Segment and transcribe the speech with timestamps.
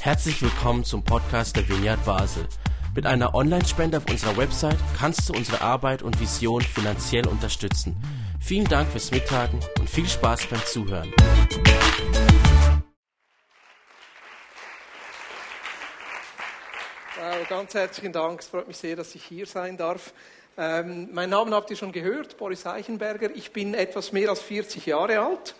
[0.00, 2.46] Herzlich willkommen zum Podcast der Vineyard Basel.
[2.94, 7.96] Mit einer Online-Spende auf unserer Website kannst du unsere Arbeit und Vision finanziell unterstützen.
[8.40, 11.12] Vielen Dank fürs Mittagen und viel Spaß beim Zuhören.
[17.18, 18.40] Wow, ganz herzlichen Dank.
[18.40, 20.12] Es freut mich sehr, dass ich hier sein darf.
[20.58, 23.34] Ähm, mein Namen habt ihr schon gehört, Boris Eichenberger.
[23.34, 25.54] Ich bin etwas mehr als 40 Jahre alt.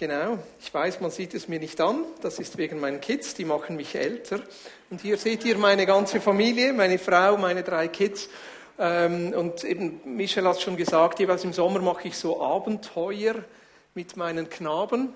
[0.00, 2.06] Genau, ich weiß, man sieht es mir nicht an.
[2.22, 4.40] Das ist wegen meinen Kids, die machen mich älter.
[4.88, 8.30] Und hier seht ihr meine ganze Familie, meine Frau, meine drei Kids.
[8.78, 13.44] Ähm, und eben, Michel hat schon gesagt, jeweils im Sommer mache ich so Abenteuer
[13.92, 15.12] mit meinen Knaben.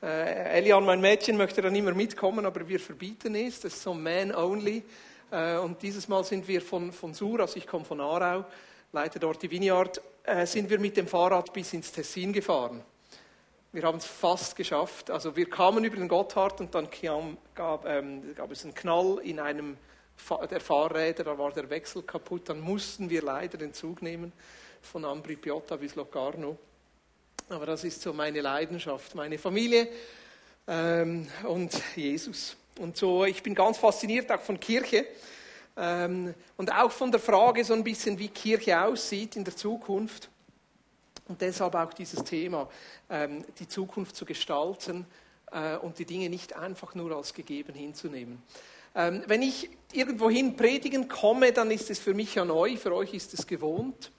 [0.00, 3.58] Äh, Elian, mein Mädchen, möchte dann immer mitkommen, aber wir verbieten es.
[3.58, 4.84] Das ist so Man Only.
[5.32, 8.44] Äh, und dieses Mal sind wir von, von Sur, also ich komme von Aarau,
[8.92, 12.84] leite dort die Vineyard, äh, sind wir mit dem Fahrrad bis ins Tessin gefahren.
[13.70, 15.10] Wir haben es fast geschafft.
[15.10, 19.18] Also wir kamen über den Gotthard und dann kam, gab, ähm, gab, es einen Knall
[19.22, 19.76] in einem
[20.50, 22.48] der Fahrräder, da war der Wechsel kaputt.
[22.48, 24.32] Dann mussten wir leider den Zug nehmen
[24.80, 26.56] von Ambri Piotta bis Locarno.
[27.50, 29.88] Aber das ist so meine Leidenschaft, meine Familie
[30.66, 32.56] ähm, und Jesus.
[32.78, 35.06] Und so, ich bin ganz fasziniert auch von Kirche
[35.76, 40.30] ähm, und auch von der Frage so ein bisschen, wie Kirche aussieht in der Zukunft.
[41.28, 42.68] Und deshalb auch dieses Thema,
[43.10, 45.06] ähm, die Zukunft zu gestalten
[45.52, 48.42] äh, und die Dinge nicht einfach nur als gegeben hinzunehmen.
[48.94, 53.14] Ähm, wenn ich irgendwohin predigen komme, dann ist es für mich ja neu, für euch
[53.14, 54.10] ist es gewohnt.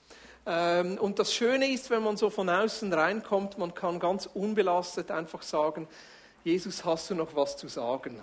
[0.46, 5.10] Ähm, und das Schöne ist, wenn man so von außen reinkommt, man kann ganz unbelastet
[5.10, 5.86] einfach sagen,
[6.44, 8.22] Jesus, hast du noch was zu sagen?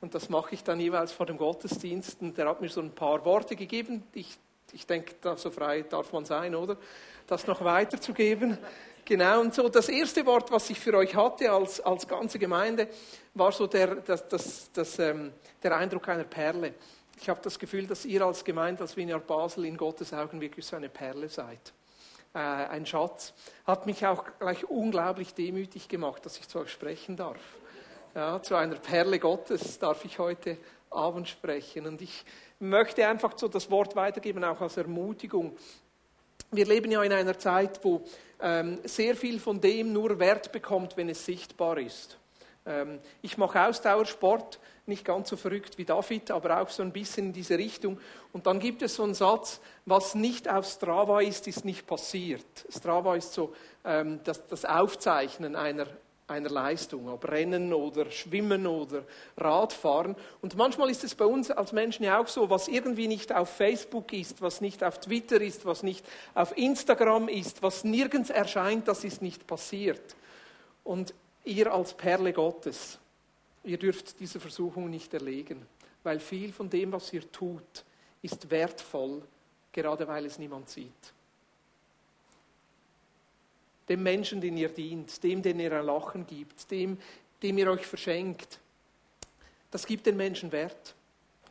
[0.00, 2.22] Und das mache ich dann jeweils vor dem Gottesdienst.
[2.22, 4.02] Und der hat mir so ein paar Worte gegeben.
[4.14, 4.38] Ich,
[4.72, 6.76] ich denke, so frei darf man sein, oder?
[7.26, 8.58] das noch weiterzugeben.
[9.04, 12.88] Genau, und so das erste Wort, was ich für euch hatte als, als ganze Gemeinde,
[13.34, 16.74] war so der, das, das, das, ähm, der Eindruck einer Perle.
[17.20, 20.66] Ich habe das Gefühl, dass ihr als Gemeinde, als Vineyard Basel in Gottes Augen wirklich
[20.66, 21.72] so eine Perle seid.
[22.34, 23.32] Äh, ein Schatz.
[23.66, 27.40] Hat mich auch gleich unglaublich demütig gemacht, dass ich zu euch sprechen darf.
[28.14, 30.58] Ja, zu einer Perle Gottes darf ich heute
[30.90, 31.86] Abend sprechen.
[31.86, 32.24] Und ich
[32.62, 35.56] möchte einfach so das Wort weitergeben, auch als Ermutigung
[36.52, 38.02] wir leben ja in einer Zeit, wo
[38.40, 42.18] ähm, sehr viel von dem nur Wert bekommt, wenn es sichtbar ist.
[42.66, 47.26] Ähm, ich mache Ausdauersport, nicht ganz so verrückt wie David, aber auch so ein bisschen
[47.26, 47.98] in diese Richtung.
[48.32, 52.44] Und dann gibt es so einen Satz, was nicht auf Strava ist, ist nicht passiert.
[52.68, 55.86] Strava ist so ähm, das, das Aufzeichnen einer,
[56.26, 59.04] einer Leistung, ob Rennen oder Schwimmen oder
[59.36, 60.16] Radfahren.
[60.40, 63.48] Und manchmal ist es bei uns als Menschen ja auch so, was irgendwie nicht auf
[63.48, 68.88] Facebook ist, was nicht auf Twitter ist, was nicht auf Instagram ist, was nirgends erscheint,
[68.88, 70.16] das ist nicht passiert.
[70.84, 72.98] Und ihr als Perle Gottes,
[73.64, 75.66] ihr dürft diese Versuchung nicht erlegen,
[76.02, 77.84] weil viel von dem, was ihr tut,
[78.22, 79.22] ist wertvoll,
[79.72, 81.12] gerade weil es niemand sieht
[83.92, 86.98] dem Menschen, den ihr dient, dem, den ihr ein Lachen gibt, dem,
[87.42, 88.58] dem ihr euch verschenkt.
[89.70, 90.94] Das gibt den Menschen Wert.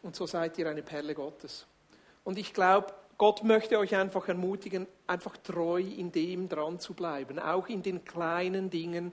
[0.02, 1.68] Und so seid ihr eine Perle Gottes.
[2.24, 7.38] Und ich glaube, Gott möchte euch einfach ermutigen, einfach treu in dem dran zu bleiben,
[7.38, 9.12] auch in den kleinen Dingen,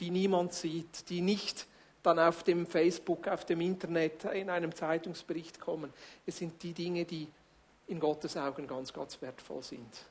[0.00, 1.68] die niemand sieht, die nicht
[2.02, 5.92] dann auf dem Facebook, auf dem Internet, in einem Zeitungsbericht kommen.
[6.26, 7.28] Es sind die Dinge, die
[7.86, 10.04] in Gottes Augen ganz, ganz wertvoll sind.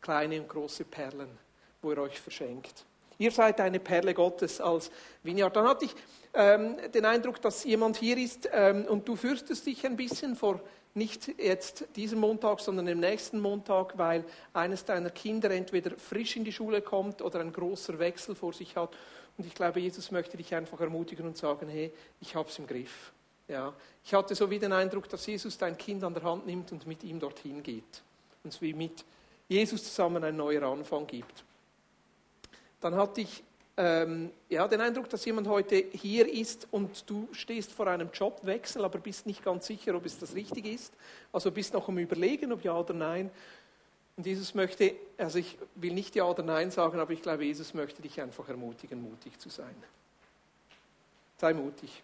[0.00, 1.43] Kleine und große Perlen
[1.84, 2.84] wo er euch verschenkt.
[3.18, 4.90] Ihr seid eine Perle Gottes als
[5.22, 5.54] Vineyard.
[5.54, 5.94] Dann hatte ich
[6.34, 10.60] ähm, den Eindruck, dass jemand hier ist ähm, und du fürchtest dich ein bisschen vor
[10.96, 16.44] nicht jetzt diesem Montag, sondern dem nächsten Montag, weil eines deiner Kinder entweder frisch in
[16.44, 18.90] die Schule kommt oder ein großer Wechsel vor sich hat.
[19.36, 22.66] Und ich glaube, Jesus möchte dich einfach ermutigen und sagen, hey, ich habe es im
[22.68, 23.12] Griff.
[23.48, 23.72] Ja.
[24.04, 26.86] Ich hatte so wie den Eindruck, dass Jesus dein Kind an der Hand nimmt und
[26.86, 28.02] mit ihm dorthin geht.
[28.44, 29.04] Und es wie mit
[29.48, 31.44] Jesus zusammen ein neuer Anfang gibt
[32.84, 33.42] dann hatte ich
[33.78, 38.84] ähm, ja, den Eindruck, dass jemand heute hier ist und du stehst vor einem Jobwechsel,
[38.84, 40.92] aber bist nicht ganz sicher, ob es das Richtige ist.
[41.32, 43.30] Also bist noch am Überlegen, ob ja oder nein.
[44.18, 47.72] Und Jesus möchte, also ich will nicht ja oder nein sagen, aber ich glaube, Jesus
[47.72, 49.74] möchte dich einfach ermutigen, mutig zu sein.
[51.38, 52.02] Sei mutig.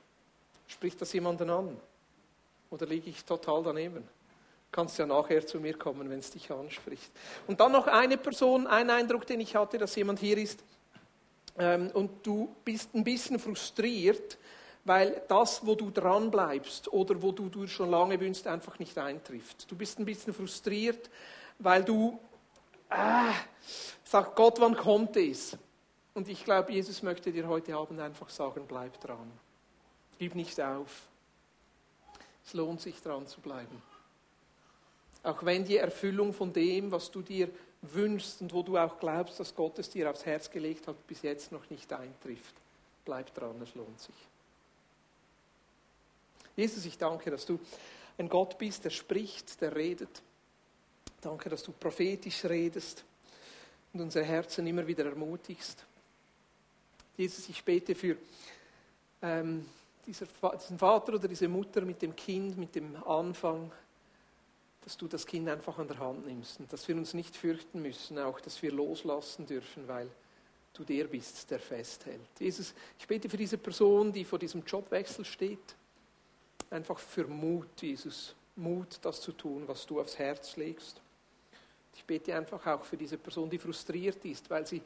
[0.67, 1.77] Spricht das jemanden an?
[2.71, 4.09] Oder liege ich total daneben?
[4.73, 7.11] kannst ja nachher zu mir kommen, wenn es dich anspricht.
[7.47, 10.63] Und dann noch eine Person, ein Eindruck, den ich hatte, dass jemand hier ist
[11.57, 14.39] und du bist ein bisschen frustriert,
[14.85, 18.97] weil das, wo du dran bleibst oder wo du, du schon lange wünschst, einfach nicht
[18.97, 19.71] eintrifft.
[19.71, 21.11] Du bist ein bisschen frustriert,
[21.59, 22.19] weil du
[22.89, 23.33] ah,
[24.05, 25.57] sagst, Gott, wann kommt es?
[26.15, 29.31] Und ich glaube, Jesus möchte dir heute Abend einfach sagen, bleib dran.
[30.19, 31.09] Gib nicht auf.
[32.45, 33.83] Es lohnt sich dran zu bleiben.
[35.23, 37.49] Auch wenn die Erfüllung von dem, was du dir
[37.83, 41.23] wünschst und wo du auch glaubst, dass Gott es dir aufs Herz gelegt hat, bis
[41.23, 42.55] jetzt noch nicht eintrifft.
[43.05, 44.15] Bleib dran, es lohnt sich.
[46.57, 47.59] Jesus, ich danke, dass du
[48.19, 50.23] ein Gott bist, der spricht, der redet.
[51.21, 53.05] Danke, dass du prophetisch redest
[53.93, 55.85] und unsere Herzen immer wieder ermutigst.
[57.17, 58.17] Jesus, ich bete für
[59.23, 59.67] ähm,
[60.07, 60.27] diesen
[60.79, 63.71] Vater oder diese Mutter mit dem Kind, mit dem Anfang,
[64.83, 67.83] dass du das Kind einfach an der Hand nimmst und dass wir uns nicht fürchten
[67.83, 70.09] müssen, auch dass wir loslassen dürfen, weil
[70.73, 72.21] du der bist, der festhält.
[72.39, 75.77] Jesus, ich bete für diese Person, die vor diesem Jobwechsel steht,
[76.71, 81.01] einfach für Mut, Jesus, Mut, das zu tun, was du aufs Herz legst.
[81.95, 84.81] Ich bete einfach auch für diese Person, die frustriert ist, weil sie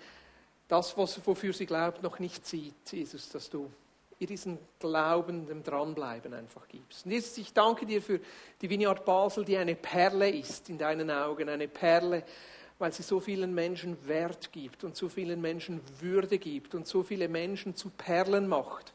[0.66, 3.70] das, wofür sie glaubt, noch nicht sieht, Jesus, dass du
[4.18, 7.04] ihr diesen Glauben, dem Dranbleiben einfach gibst.
[7.04, 8.20] Und Jesus, ich danke dir für
[8.60, 12.24] die Vineyard Basel, die eine Perle ist in deinen Augen, eine Perle,
[12.78, 17.02] weil sie so vielen Menschen Wert gibt und so vielen Menschen Würde gibt und so
[17.02, 18.92] viele Menschen zu Perlen macht,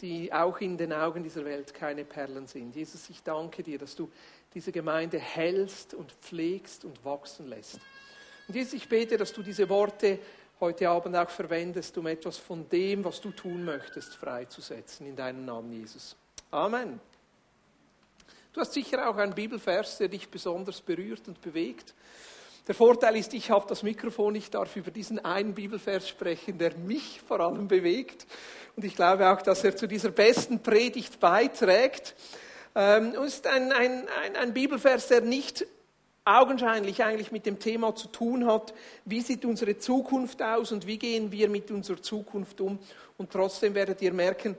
[0.00, 2.74] die auch in den Augen dieser Welt keine Perlen sind.
[2.74, 4.10] Jesus, ich danke dir, dass du
[4.54, 7.80] diese Gemeinde hältst und pflegst und wachsen lässt.
[8.48, 10.18] Und Jesus, ich bete, dass du diese Worte
[10.60, 15.06] heute Abend auch verwendest, um etwas von dem, was du tun möchtest, freizusetzen.
[15.06, 16.16] In deinem Namen, Jesus.
[16.50, 17.00] Amen.
[18.52, 21.94] Du hast sicher auch einen Bibelvers, der dich besonders berührt und bewegt.
[22.66, 26.76] Der Vorteil ist, ich habe das Mikrofon, ich darf über diesen einen Bibelvers sprechen, der
[26.76, 28.26] mich vor allem bewegt.
[28.76, 32.14] Und ich glaube auch, dass er zu dieser besten Predigt beiträgt.
[32.74, 35.66] Ähm, es ist ein, ein, ein, ein Bibelvers, der nicht
[36.24, 38.74] augenscheinlich eigentlich mit dem Thema zu tun hat,
[39.04, 42.78] wie sieht unsere Zukunft aus und wie gehen wir mit unserer Zukunft um.
[43.16, 44.56] Und trotzdem werdet ihr merken,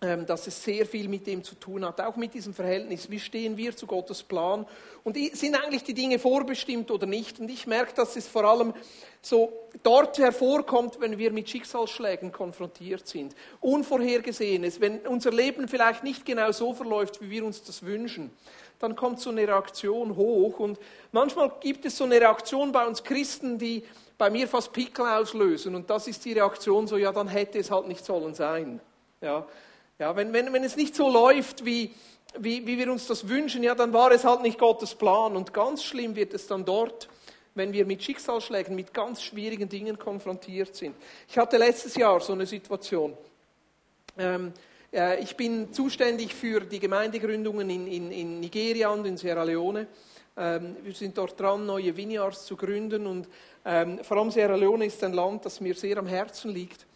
[0.00, 3.10] ähm, dass es sehr viel mit dem zu tun hat, auch mit diesem Verhältnis.
[3.10, 4.64] Wie stehen wir zu Gottes Plan?
[5.02, 7.40] Und sind eigentlich die Dinge vorbestimmt oder nicht?
[7.40, 8.74] Und ich merke, dass es vor allem
[9.20, 13.34] so dort hervorkommt, wenn wir mit Schicksalsschlägen konfrontiert sind.
[13.60, 18.30] Unvorhergesehenes, wenn unser Leben vielleicht nicht genau so verläuft, wie wir uns das wünschen
[18.78, 20.58] dann kommt so eine Reaktion hoch.
[20.58, 20.78] Und
[21.12, 23.84] manchmal gibt es so eine Reaktion bei uns Christen, die
[24.16, 25.74] bei mir fast Pickel auslösen.
[25.74, 28.80] Und das ist die Reaktion so, ja, dann hätte es halt nicht sollen sein.
[29.20, 29.46] Ja,
[29.98, 31.94] ja wenn, wenn, wenn es nicht so läuft, wie,
[32.38, 35.36] wie, wie wir uns das wünschen, ja, dann war es halt nicht Gottes Plan.
[35.36, 37.08] Und ganz schlimm wird es dann dort,
[37.54, 40.94] wenn wir mit Schicksalsschlägen, mit ganz schwierigen Dingen konfrontiert sind.
[41.28, 43.16] Ich hatte letztes Jahr so eine Situation.
[44.16, 49.42] Ähm, äh, ich bin zuständig für die Gemeindegründungen in, in, in Nigeria und in Sierra
[49.42, 49.86] Leone.
[50.34, 53.28] Ähm, wir sind dort dran, neue Vineyards zu gründen und
[53.64, 56.86] ähm, vor allem Sierra Leone ist ein Land, das mir sehr am Herzen liegt.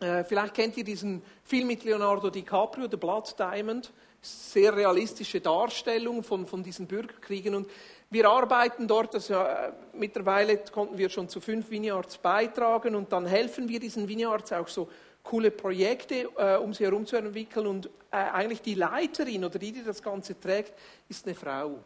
[0.00, 3.92] Äh, vielleicht kennt ihr diesen Film mit Leonardo DiCaprio, The Blood Diamond.
[4.20, 7.68] Sehr realistische Darstellung von, von diesen Bürgerkriegen und
[8.10, 13.26] wir arbeiten dort, also, äh, mittlerweile konnten wir schon zu fünf Vineyards beitragen und dann
[13.26, 14.88] helfen wir diesen Vineyards auch so
[15.24, 17.66] coole Projekte, äh, um sie herum zu entwickeln.
[17.66, 20.74] Und äh, eigentlich die Leiterin oder die, die das Ganze trägt,
[21.08, 21.80] ist eine Frau.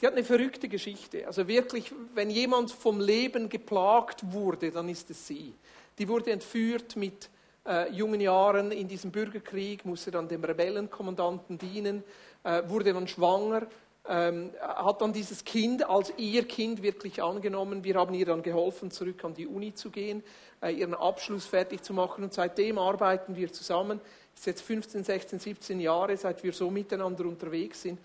[0.00, 1.26] Die hat eine verrückte Geschichte.
[1.26, 5.54] Also wirklich, wenn jemand vom Leben geplagt wurde, dann ist es sie.
[5.98, 7.30] Die wurde entführt mit
[7.66, 12.02] äh, jungen Jahren in diesem Bürgerkrieg, musste dann dem Rebellenkommandanten dienen,
[12.42, 13.66] äh, wurde dann schwanger,
[14.06, 17.84] ähm, hat dann dieses Kind als ihr Kind wirklich angenommen.
[17.84, 20.22] Wir haben ihr dann geholfen, zurück an die Uni zu gehen.
[20.60, 22.24] Äh, ihren Abschluss fertig zu machen.
[22.24, 24.00] Und seitdem arbeiten wir zusammen.
[24.34, 27.98] Es ist jetzt 15, 16, 17 Jahre, seit wir so miteinander unterwegs sind.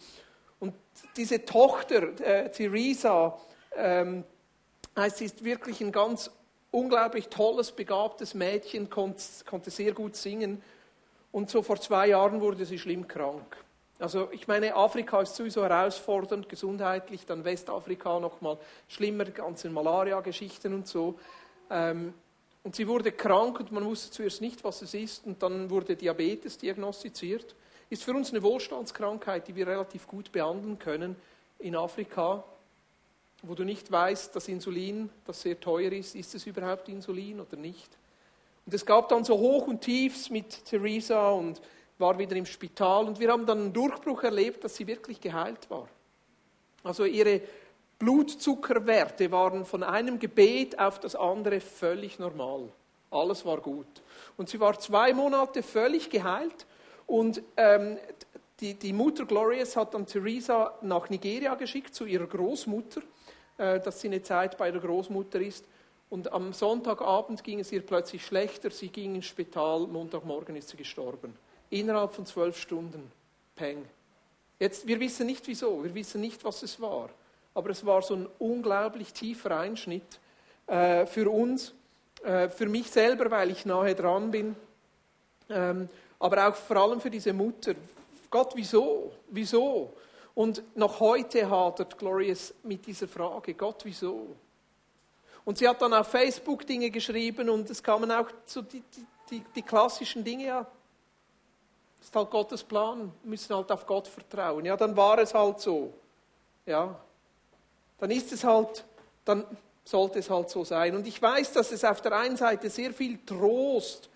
[0.59, 0.73] Und
[1.15, 3.39] diese Tochter, äh, Theresa,
[3.75, 4.23] ähm,
[5.13, 6.31] sie ist wirklich ein ganz
[6.71, 10.61] unglaublich tolles, begabtes Mädchen, konnte, konnte sehr gut singen.
[11.31, 13.57] Und so vor zwei Jahren wurde sie schlimm krank.
[13.99, 20.87] Also ich meine, Afrika ist sowieso herausfordernd gesundheitlich, dann Westafrika nochmal schlimmer, ganze Malaria-Geschichten und
[20.87, 21.19] so.
[21.69, 22.13] Ähm,
[22.63, 25.25] und sie wurde krank und man wusste zuerst nicht, was es ist.
[25.25, 27.55] Und dann wurde Diabetes diagnostiziert.
[27.89, 31.15] Ist für uns eine Wohlstandskrankheit, die wir relativ gut behandeln können
[31.59, 32.43] in Afrika,
[33.41, 37.57] wo du nicht weißt, dass Insulin, das sehr teuer ist, ist es überhaupt Insulin oder
[37.57, 37.89] nicht.
[38.65, 41.61] Und es gab dann so Hoch und Tiefs mit Theresa und
[41.99, 43.05] war wieder im Spital.
[43.05, 45.87] Und wir haben dann einen Durchbruch erlebt, dass sie wirklich geheilt war.
[46.83, 47.41] Also ihre
[47.99, 52.69] Blutzuckerwerte waren von einem Gebet auf das andere völlig normal.
[53.11, 53.87] Alles war gut.
[54.37, 56.65] Und sie war zwei Monate völlig geheilt.
[57.05, 57.97] Und ähm,
[58.59, 63.01] die, die, Mutter Glorious hat dann Theresa nach Nigeria geschickt, zu ihrer Großmutter,
[63.57, 65.65] äh, dass sie eine Zeit bei der Großmutter ist.
[66.09, 68.69] Und am Sonntagabend ging es ihr plötzlich schlechter.
[68.69, 71.35] Sie ging ins Spital, Montagmorgen ist sie gestorben.
[71.69, 73.11] Innerhalb von zwölf Stunden.
[73.55, 73.85] Peng.
[74.57, 77.09] Jetzt, wir wissen nicht wieso, wir wissen nicht, was es war.
[77.53, 80.19] Aber es war so ein unglaublich tiefer Einschnitt
[80.67, 81.73] äh, für uns,
[82.23, 84.55] äh, für mich selber, weil ich nahe dran bin,
[85.49, 87.73] ähm, aber auch vor allem für diese Mutter.
[88.29, 89.11] Gott, wieso?
[89.29, 89.93] Wieso?
[90.35, 94.27] Und noch heute hadert Glorious mit dieser Frage, Gott, wieso?
[95.43, 98.83] Und sie hat dann auf Facebook Dinge geschrieben und es kamen auch so die,
[99.29, 100.67] die, die klassischen Dinge, ja,
[101.99, 104.65] das ist halt Gottes Plan, wir müssen halt auf Gott vertrauen.
[104.65, 105.93] Ja, dann war es halt so.
[106.65, 106.99] Ja,
[107.99, 108.85] dann ist es halt,
[109.25, 109.45] dann
[109.83, 110.95] sollte es halt so sein.
[110.95, 114.09] Und ich weiß, dass es auf der einen Seite sehr viel Trost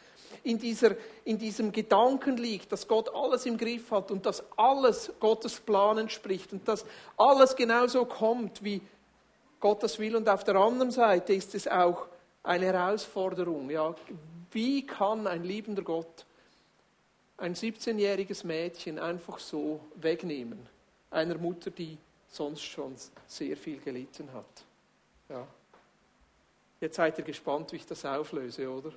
[0.44, 5.12] in, dieser, in diesem Gedanken liegt, dass Gott alles im Griff hat und dass alles
[5.20, 6.86] Gottes Plan entspricht und dass
[7.18, 8.82] alles genauso kommt, wie
[9.60, 10.16] Gott das will.
[10.16, 12.08] Und auf der anderen Seite ist es auch
[12.44, 13.70] eine Herausforderung.
[13.70, 13.96] Ja,
[14.52, 16.26] wie kann ein liebender Gott
[17.38, 20.60] ein 17-jähriges Mädchen einfach so wegnehmen?
[21.10, 21.98] Einer Mutter, die
[22.28, 22.96] sonst schon
[23.28, 24.66] sehr viel gelitten hat.
[25.30, 25.48] Ja.
[26.82, 28.92] Jetzt seid ihr gespannt, wie ich das auflöse, oder?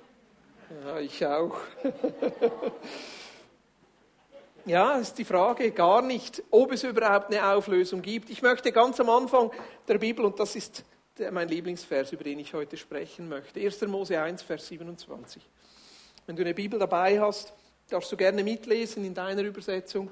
[0.83, 1.57] Ja, ich auch.
[4.65, 8.29] ja, ist die Frage gar nicht, ob es überhaupt eine Auflösung gibt.
[8.29, 9.51] Ich möchte ganz am Anfang
[9.87, 10.83] der Bibel, und das ist
[11.31, 13.81] mein Lieblingsvers, über den ich heute sprechen möchte, 1.
[13.83, 15.41] Mose 1, Vers 27.
[16.25, 17.53] Wenn du eine Bibel dabei hast,
[17.89, 20.09] darfst du gerne mitlesen in deiner Übersetzung.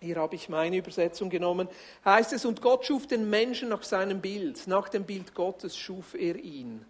[0.00, 1.68] Hier habe ich meine Übersetzung genommen.
[2.04, 4.66] Heißt es, und Gott schuf den Menschen nach seinem Bild.
[4.66, 6.84] Nach dem Bild Gottes schuf er ihn.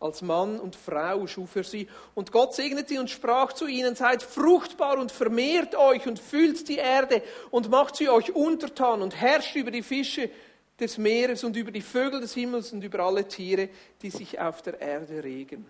[0.00, 1.88] Als Mann und Frau schuf er sie.
[2.14, 6.68] Und Gott segnete sie und sprach zu ihnen, seid fruchtbar und vermehrt euch und füllt
[6.68, 10.30] die Erde und macht sie euch untertan und herrscht über die Fische
[10.78, 13.70] des Meeres und über die Vögel des Himmels und über alle Tiere,
[14.02, 15.66] die sich auf der Erde regen.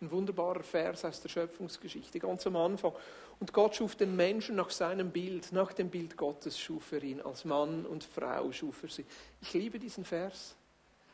[0.00, 2.92] Ein wunderbarer Vers aus der Schöpfungsgeschichte, ganz am Anfang.
[3.40, 7.20] Und Gott schuf den Menschen nach seinem Bild, nach dem Bild Gottes schuf er ihn,
[7.20, 9.06] als Mann und Frau schuf er sie.
[9.40, 10.54] Ich liebe diesen Vers.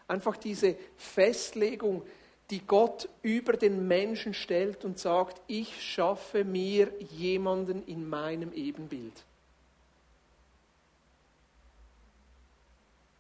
[0.09, 2.03] Einfach diese Festlegung,
[2.51, 9.25] die Gott über den Menschen stellt und sagt, ich schaffe mir jemanden in meinem Ebenbild.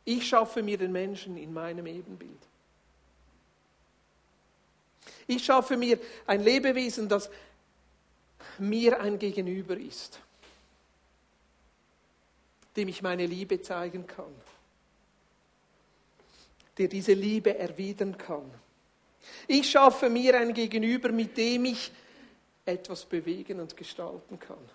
[0.04, 2.40] Ich schaffe mir den Menschen in meinem Ebenbild.
[5.26, 7.30] Ich schaffe mir ein Lebewesen, das
[8.58, 10.20] mir ein Gegenüber ist,
[12.76, 14.34] dem ich meine Liebe zeigen kann,
[16.78, 18.50] der diese Liebe erwidern kann.
[19.46, 21.92] Ich schaffe mir ein Gegenüber, mit dem ich
[22.64, 24.70] etwas bewegen und gestalten kann.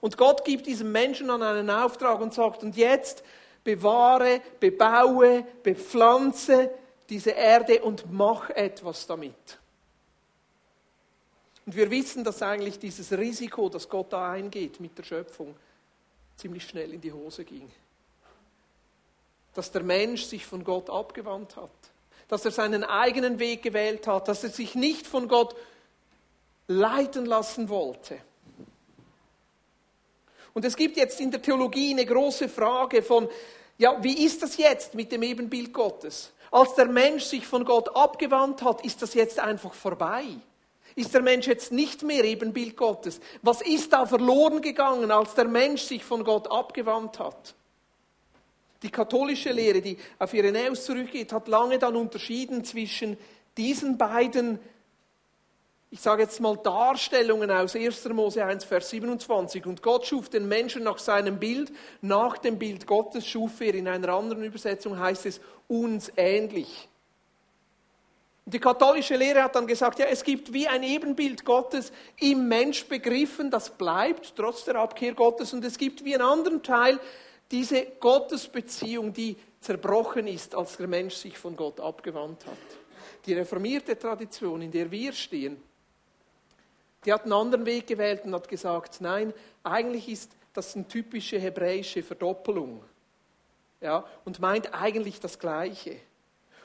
[0.00, 3.24] Und Gott gibt diesem Menschen dann einen Auftrag und sagt, und jetzt
[3.62, 6.70] bewahre, bebaue, bepflanze,
[7.08, 9.58] diese Erde und mach etwas damit.
[11.66, 15.54] Und wir wissen, dass eigentlich dieses Risiko, das Gott da eingeht mit der Schöpfung,
[16.36, 17.70] ziemlich schnell in die Hose ging.
[19.54, 21.70] Dass der Mensch sich von Gott abgewandt hat,
[22.28, 25.54] dass er seinen eigenen Weg gewählt hat, dass er sich nicht von Gott
[26.66, 28.18] leiten lassen wollte.
[30.52, 33.28] Und es gibt jetzt in der Theologie eine große Frage von,
[33.76, 36.32] ja, wie ist das jetzt mit dem Ebenbild Gottes?
[36.54, 40.22] Als der Mensch sich von Gott abgewandt hat, ist das jetzt einfach vorbei.
[40.94, 43.18] Ist der Mensch jetzt nicht mehr Ebenbild Gottes?
[43.42, 47.56] Was ist da verloren gegangen, als der Mensch sich von Gott abgewandt hat?
[48.84, 53.16] Die katholische Lehre, die auf Irenäus zurückgeht, hat lange dann unterschieden zwischen
[53.56, 54.60] diesen beiden
[55.94, 58.08] ich sage jetzt mal Darstellungen aus 1.
[58.08, 59.64] Mose 1, Vers 27.
[59.64, 61.70] Und Gott schuf den Menschen nach seinem Bild,
[62.00, 66.88] nach dem Bild Gottes schuf er, in einer anderen Übersetzung heißt es, uns ähnlich.
[68.44, 72.86] Die katholische Lehre hat dann gesagt, ja, es gibt wie ein Ebenbild Gottes im Mensch
[72.86, 75.52] begriffen, das bleibt trotz der Abkehr Gottes.
[75.52, 76.98] Und es gibt wie einen anderen Teil
[77.52, 82.58] diese Gottesbeziehung, die zerbrochen ist, als der Mensch sich von Gott abgewandt hat.
[83.26, 85.56] Die reformierte Tradition, in der wir stehen,
[87.04, 89.32] die hat einen anderen Weg gewählt und hat gesagt, nein,
[89.62, 92.82] eigentlich ist das eine typische hebräische Verdoppelung.
[93.80, 95.96] Ja, und meint eigentlich das Gleiche.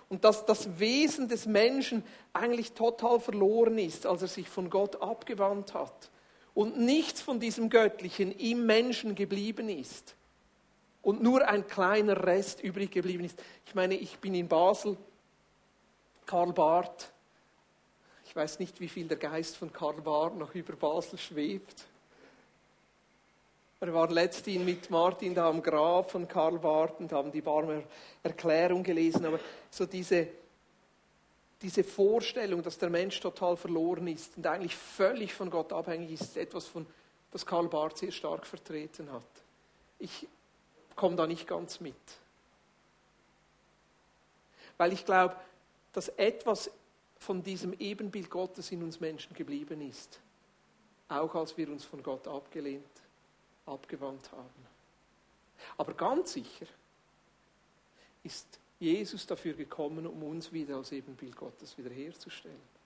[0.08, 2.03] Und dass das Wesen des Menschen
[2.34, 6.10] eigentlich total verloren ist, als er sich von Gott abgewandt hat.
[6.53, 10.15] Und nichts von diesem Göttlichen im Menschen geblieben ist.
[11.01, 13.41] Und nur ein kleiner Rest übrig geblieben ist.
[13.65, 14.98] Ich meine, ich bin in Basel,
[16.25, 17.12] Karl Barth,
[18.29, 21.83] ich weiß nicht, wie viel der Geist von Karl Barth noch über Basel schwebt.
[23.79, 27.86] Wir waren letztens mit Martin da am Grab von Karl Barth und haben die warme
[28.21, 29.25] Erklärung gelesen.
[29.25, 29.39] Aber
[29.71, 30.27] so diese,
[31.59, 36.38] diese Vorstellung, dass der Mensch total verloren ist und eigentlich völlig von Gott abhängig ist,
[36.38, 36.86] etwas, von,
[37.31, 39.24] das Karl Barth sehr stark vertreten hat.
[39.98, 40.27] Ich
[40.95, 41.95] komme da nicht ganz mit.
[44.77, 45.36] Weil ich glaube,
[45.93, 46.69] dass etwas
[47.20, 50.20] von diesem Ebenbild Gottes in uns Menschen geblieben ist,
[51.10, 52.84] auch als wir uns von Gott abgelehnt,
[53.66, 54.68] abgewandt haben.
[55.78, 56.66] Aber ganz sicher
[58.24, 62.78] ist Jesus dafür gekommen, um uns wieder als Ebenbild Gottes wiederherzustellen.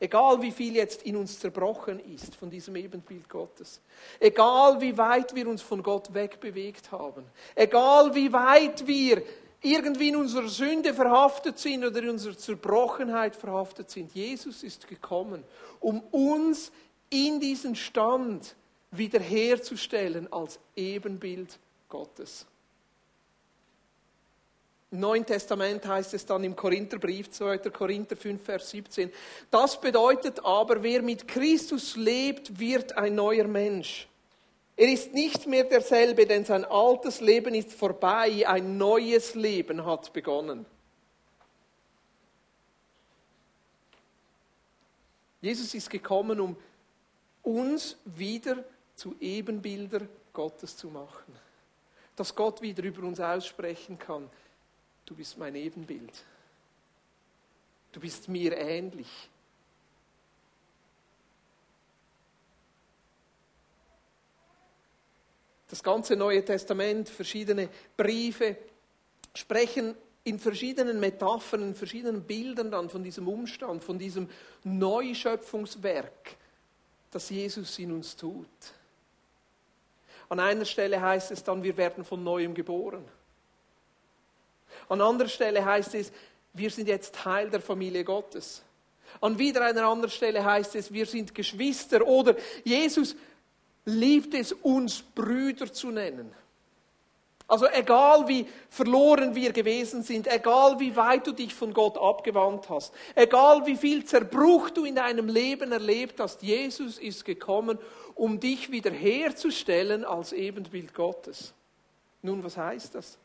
[0.00, 3.80] Egal wie viel jetzt in uns zerbrochen ist von diesem Ebenbild Gottes.
[4.20, 7.24] Egal wie weit wir uns von Gott wegbewegt haben.
[7.54, 9.22] Egal wie weit wir
[9.64, 14.14] irgendwie in unserer Sünde verhaftet sind oder in unserer Zerbrochenheit verhaftet sind.
[14.14, 15.42] Jesus ist gekommen,
[15.80, 16.70] um uns
[17.08, 18.56] in diesen Stand
[18.90, 21.58] wiederherzustellen als Ebenbild
[21.88, 22.46] Gottes.
[25.00, 27.58] Neuen Testament heißt es dann im Korintherbrief, 2.
[27.70, 29.10] Korinther 5, Vers 17,
[29.50, 34.08] das bedeutet aber, wer mit Christus lebt, wird ein neuer Mensch.
[34.76, 40.12] Er ist nicht mehr derselbe, denn sein altes Leben ist vorbei, ein neues Leben hat
[40.12, 40.66] begonnen.
[45.40, 46.56] Jesus ist gekommen, um
[47.42, 48.64] uns wieder
[48.96, 50.00] zu Ebenbilder
[50.32, 51.34] Gottes zu machen.
[52.16, 54.30] Dass Gott wieder über uns aussprechen kann
[55.06, 56.12] du bist mein Ebenbild.
[57.92, 59.08] Du bist mir ähnlich.
[65.68, 68.56] Das ganze Neue Testament, verschiedene Briefe
[69.34, 69.94] sprechen
[70.24, 74.28] in verschiedenen Metaphern, in verschiedenen Bildern dann von diesem Umstand, von diesem
[74.62, 76.36] Neuschöpfungswerk,
[77.10, 78.48] das Jesus in uns tut.
[80.28, 83.04] An einer Stelle heißt es dann, wir werden von neuem geboren.
[84.88, 86.12] An anderer Stelle heißt es,
[86.52, 88.62] wir sind jetzt Teil der Familie Gottes.
[89.20, 93.16] An wieder einer anderen Stelle heißt es, wir sind Geschwister oder Jesus
[93.84, 96.32] liebt es, uns Brüder zu nennen.
[97.46, 102.70] Also egal wie verloren wir gewesen sind, egal wie weit du dich von Gott abgewandt
[102.70, 107.78] hast, egal wie viel Zerbruch du in deinem Leben erlebt hast, Jesus ist gekommen,
[108.14, 111.52] um dich wiederherzustellen als Ebenbild Gottes.
[112.22, 113.18] Nun, was heißt das?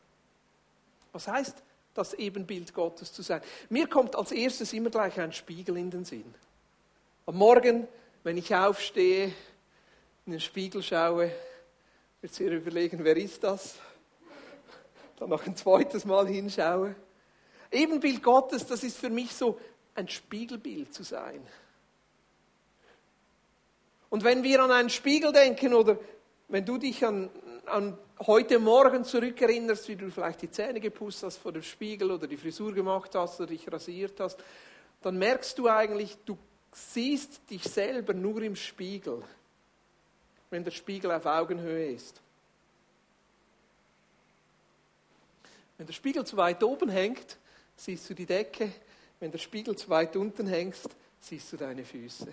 [1.12, 1.62] Was heißt
[1.94, 3.42] das Ebenbild Gottes zu sein?
[3.68, 6.34] Mir kommt als erstes immer gleich ein Spiegel in den Sinn.
[7.26, 7.86] Am Morgen,
[8.22, 9.32] wenn ich aufstehe,
[10.26, 11.32] in den Spiegel schaue,
[12.20, 13.76] wird sehr überlegen, wer ist das?
[15.16, 16.94] Dann noch ein zweites Mal hinschaue.
[17.70, 19.58] Ebenbild Gottes, das ist für mich so
[19.94, 21.46] ein Spiegelbild zu sein.
[24.08, 25.98] Und wenn wir an einen Spiegel denken oder
[26.48, 27.30] wenn du dich an,
[27.66, 27.96] an
[28.26, 32.36] heute Morgen zurückerinnerst, wie du vielleicht die Zähne gepusst hast vor dem Spiegel oder die
[32.36, 34.38] Frisur gemacht hast oder dich rasiert hast,
[35.02, 36.36] dann merkst du eigentlich, du
[36.72, 39.22] siehst dich selber nur im Spiegel,
[40.50, 42.20] wenn der Spiegel auf Augenhöhe ist.
[45.78, 47.38] Wenn der Spiegel zu weit oben hängt,
[47.74, 48.70] siehst du die Decke.
[49.18, 50.76] Wenn der Spiegel zu weit unten hängt,
[51.20, 52.30] siehst du deine Füße.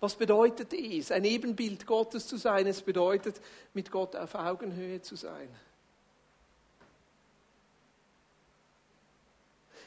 [0.00, 2.66] Was bedeutet es, ein Ebenbild Gottes zu sein?
[2.66, 3.40] Es bedeutet,
[3.74, 5.48] mit Gott auf Augenhöhe zu sein.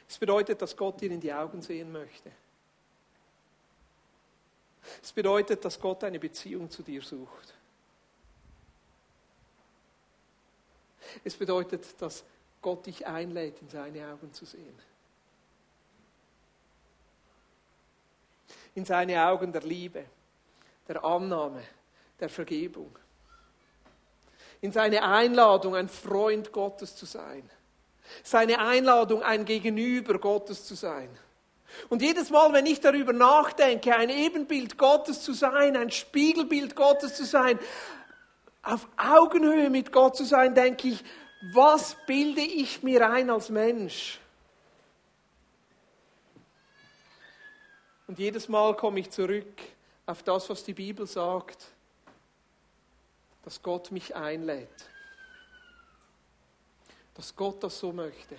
[0.08, 2.30] Es bedeutet, dass Gott dir in die Augen sehen möchte.
[5.02, 7.54] Es bedeutet, dass Gott eine Beziehung zu dir sucht.
[11.24, 12.24] Es bedeutet, dass
[12.60, 14.78] Gott dich einlädt, in seine Augen zu sehen.
[18.74, 20.04] In seine Augen der Liebe,
[20.88, 21.62] der Annahme,
[22.20, 22.96] der Vergebung.
[24.60, 27.48] In seine Einladung, ein Freund Gottes zu sein.
[28.22, 31.08] Seine Einladung, ein Gegenüber Gottes zu sein.
[31.88, 37.14] Und jedes Mal, wenn ich darüber nachdenke, ein Ebenbild Gottes zu sein, ein Spiegelbild Gottes
[37.14, 37.58] zu sein,
[38.62, 41.04] auf Augenhöhe mit Gott zu sein, denke ich,
[41.54, 44.20] was bilde ich mir ein als Mensch?
[48.06, 49.60] Und jedes Mal komme ich zurück
[50.06, 51.66] auf das, was die Bibel sagt,
[53.44, 54.68] dass Gott mich einlädt.
[57.14, 58.36] Dass Gott das so möchte.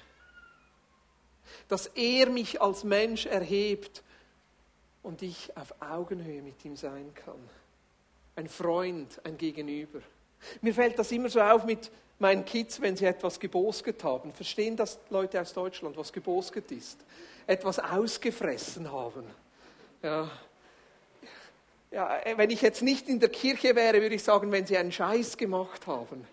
[1.67, 4.04] Dass er mich als Mensch erhebt
[5.02, 7.49] und ich auf Augenhöhe mit ihm sein kann.
[8.36, 10.02] Ein Freund, ein Gegenüber.
[10.62, 14.32] Mir fällt das immer so auf mit meinen Kids, wenn sie etwas gebosget haben.
[14.32, 16.99] Verstehen das Leute aus Deutschland, was gebosget ist?
[17.45, 19.26] Etwas ausgefressen haben.
[20.04, 20.30] Ja.
[21.92, 24.92] ja, wenn ich jetzt nicht in der Kirche wäre, würde ich sagen, wenn sie einen
[24.92, 26.28] Scheiß gemacht haben.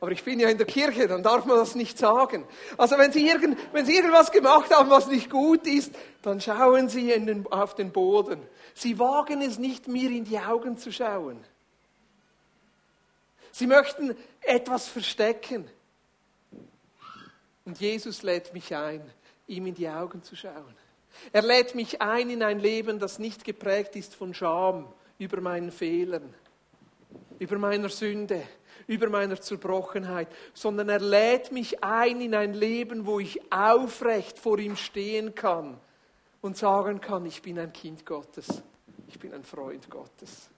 [0.00, 2.46] Aber ich bin ja in der Kirche, dann darf man das nicht sagen.
[2.78, 6.88] Also wenn Sie, irgend, wenn Sie irgendwas gemacht haben, was nicht gut ist, dann schauen
[6.88, 8.40] Sie den, auf den Boden.
[8.72, 11.44] Sie wagen es nicht, mir in die Augen zu schauen.
[13.52, 15.68] Sie möchten etwas verstecken.
[17.66, 19.02] Und Jesus lädt mich ein,
[19.46, 20.74] ihm in die Augen zu schauen.
[21.32, 25.70] Er lädt mich ein in ein Leben, das nicht geprägt ist von Scham über meinen
[25.70, 26.34] Fehlern,
[27.38, 28.42] über meiner Sünde,
[28.86, 34.58] über meiner Zerbrochenheit, sondern er lädt mich ein in ein Leben, wo ich aufrecht vor
[34.58, 35.78] ihm stehen kann
[36.40, 38.62] und sagen kann, ich bin ein Kind Gottes,
[39.06, 40.48] ich bin ein Freund Gottes.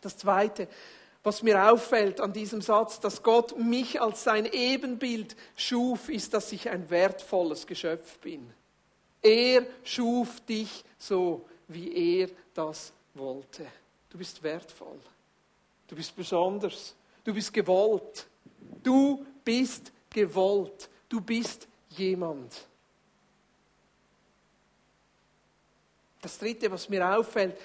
[0.00, 0.66] Das Zweite,
[1.22, 6.50] was mir auffällt an diesem Satz, dass Gott mich als sein Ebenbild schuf, ist, dass
[6.52, 8.50] ich ein wertvolles Geschöpf bin.
[9.22, 13.66] Er schuf dich so, wie er das wollte.
[14.08, 14.98] Du bist wertvoll.
[15.86, 16.94] Du bist besonders.
[17.22, 18.26] Du bist gewollt.
[18.82, 20.88] Du bist gewollt.
[21.08, 22.66] Du bist jemand.
[26.22, 27.58] Das Dritte, was mir auffällt,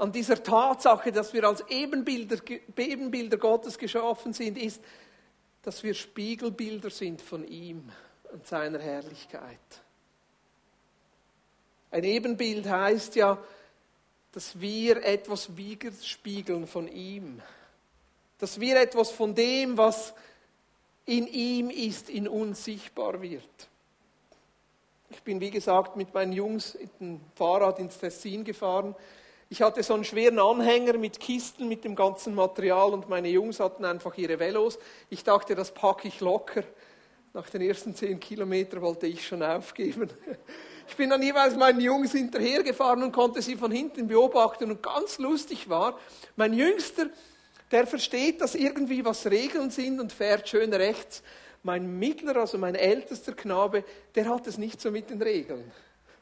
[0.00, 2.38] an dieser Tatsache, dass wir als Ebenbilder,
[2.74, 4.82] Ebenbilder Gottes geschaffen sind, ist,
[5.62, 7.92] dass wir Spiegelbilder sind von ihm
[8.32, 9.58] und seiner Herrlichkeit.
[11.90, 13.36] Ein Ebenbild heißt ja,
[14.32, 17.42] dass wir etwas widerspiegeln von ihm.
[18.38, 20.14] Dass wir etwas von dem, was
[21.04, 23.68] in ihm ist, in uns sichtbar wird.
[25.10, 28.94] Ich bin, wie gesagt, mit meinen Jungs mit dem Fahrrad ins Tessin gefahren
[29.52, 33.58] ich hatte so einen schweren Anhänger mit Kisten, mit dem ganzen Material und meine Jungs
[33.58, 34.78] hatten einfach ihre Velos.
[35.10, 36.62] Ich dachte, das packe ich locker.
[37.34, 40.08] Nach den ersten zehn Kilometern wollte ich schon aufgeben.
[40.88, 44.72] Ich bin dann jeweils meinen Jungs hinterhergefahren und konnte sie von hinten beobachten.
[44.72, 45.96] Und ganz lustig war,
[46.34, 47.06] mein Jüngster,
[47.70, 51.22] der versteht, dass irgendwie was Regeln sind und fährt schön rechts.
[51.62, 53.84] Mein mittlerer, also mein ältester Knabe,
[54.16, 55.70] der hat es nicht so mit den Regeln.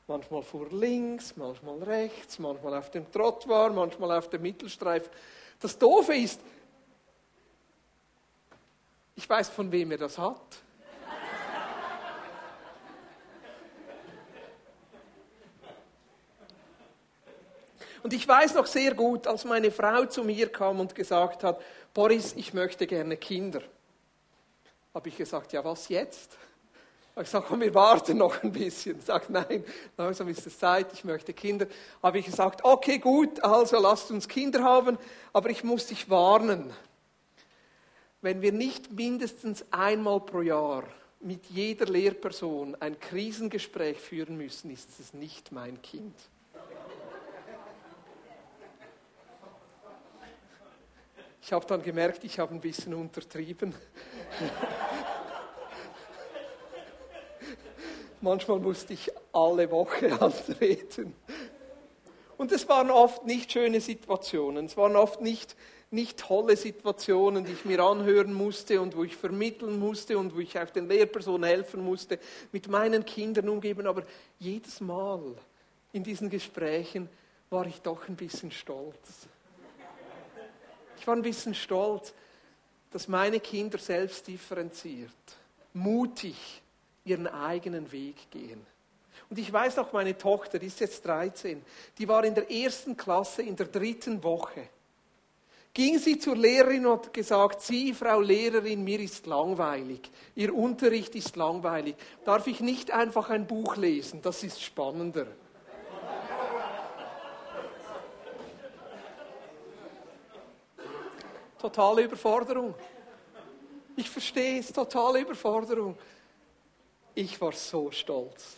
[0.09, 5.11] Manchmal fuhr links, manchmal rechts, manchmal auf dem Trottoir, manchmal auf dem Mittelstreif.
[5.61, 6.41] Das Doofe ist,
[9.15, 10.63] ich weiß, von wem er das hat.
[18.03, 21.61] Und ich weiß noch sehr gut, als meine Frau zu mir kam und gesagt hat,
[21.93, 23.61] Boris, ich möchte gerne Kinder.
[24.95, 26.39] Habe ich gesagt, ja was jetzt?
[27.21, 29.01] Ich sage, komm, wir warten noch ein bisschen.
[29.01, 29.65] Sage, nein,
[29.97, 31.67] langsam ist es Zeit, ich möchte Kinder.
[32.03, 34.99] Habe ich gesagt, okay, gut, also lasst uns Kinder haben,
[35.33, 36.73] aber ich muss dich warnen.
[38.21, 40.85] Wenn wir nicht mindestens einmal pro Jahr
[41.21, 46.15] mit jeder Lehrperson ein Krisengespräch führen müssen, ist es nicht mein Kind.
[51.43, 53.75] Ich habe dann gemerkt, ich habe ein bisschen untertrieben.
[58.21, 61.15] Manchmal musste ich alle Woche antreten.
[62.37, 65.57] Und es waren oft nicht schöne Situationen, es waren oft nicht,
[65.91, 70.39] nicht tolle Situationen, die ich mir anhören musste und wo ich vermitteln musste und wo
[70.39, 72.19] ich auch den Lehrpersonen helfen musste,
[72.53, 73.87] mit meinen Kindern umgeben.
[73.89, 74.05] Aber
[74.39, 75.21] jedes Mal
[75.93, 77.09] in diesen Gesprächen
[77.51, 79.27] war ich doch ein bisschen stolz.
[80.99, 82.13] Ich war ein bisschen stolz,
[82.91, 85.11] dass meine Kinder selbst differenziert,
[85.73, 86.63] mutig,
[87.09, 88.65] ihren eigenen Weg gehen.
[89.31, 91.63] Und ich weiß noch, meine Tochter, die ist jetzt 13,
[91.99, 94.69] die war in der ersten Klasse in der dritten Woche.
[95.75, 100.11] Ging sie zur Lehrerin und hat gesagt, Sie, Frau Lehrerin, mir ist langweilig.
[100.35, 101.95] Ihr Unterricht ist langweilig.
[102.25, 104.21] Darf ich nicht einfach ein Buch lesen?
[104.23, 105.27] Das ist spannender.
[111.59, 112.75] Totale Überforderung.
[113.97, 115.97] Ich verstehe es, totale Überforderung.
[117.19, 118.55] Ich war so stolz.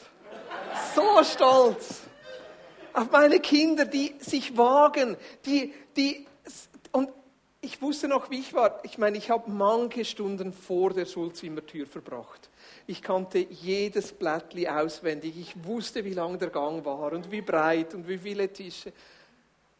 [0.95, 2.03] So stolz
[2.93, 6.27] auf meine Kinder, die sich wagen, die, die,
[6.93, 7.09] und
[7.63, 8.79] ich wusste noch, wie ich war.
[8.85, 12.51] Ich meine, ich habe manche Stunden vor der Schulzimmertür verbracht.
[12.87, 15.39] Ich kannte jedes Blättli auswendig.
[15.39, 18.93] Ich wusste, wie lang der Gang war und wie breit und wie viele Tische.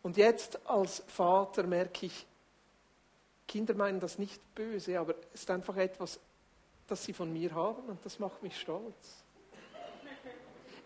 [0.03, 2.25] Und jetzt als Vater merke ich,
[3.47, 6.19] Kinder meinen das nicht böse, aber es ist einfach etwas
[6.91, 9.25] das sie von mir haben und das macht mich stolz.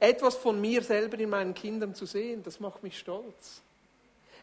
[0.01, 3.63] Etwas von mir selber in meinen Kindern zu sehen, das macht mich stolz.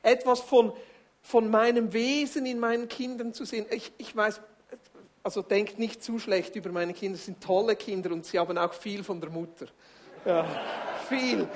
[0.02, 0.74] Etwas von,
[1.21, 3.65] von meinem Wesen in meinen Kindern zu sehen.
[3.69, 4.41] Ich, ich weiß,
[5.24, 8.58] also denkt nicht zu schlecht über meine Kinder, es sind tolle Kinder und sie haben
[8.58, 9.67] auch viel von der Mutter.
[10.26, 10.47] Ja,
[11.08, 11.47] viel.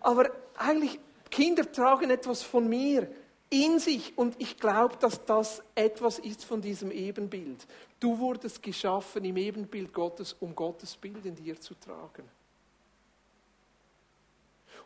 [0.00, 0.98] Aber eigentlich,
[1.30, 3.08] Kinder tragen etwas von mir.
[3.50, 4.16] In sich.
[4.16, 7.66] Und ich glaube, dass das etwas ist von diesem Ebenbild.
[7.98, 12.28] Du wurdest geschaffen im Ebenbild Gottes, um Gottes Bild in dir zu tragen.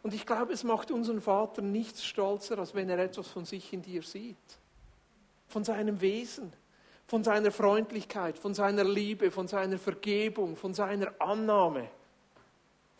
[0.02, 3.72] Und ich glaube, es macht unseren Vater nichts stolzer, als wenn er etwas von sich
[3.72, 4.36] in dir sieht.
[5.48, 6.52] Von seinem Wesen,
[7.06, 11.88] von seiner Freundlichkeit, von seiner Liebe, von seiner Vergebung, von seiner Annahme,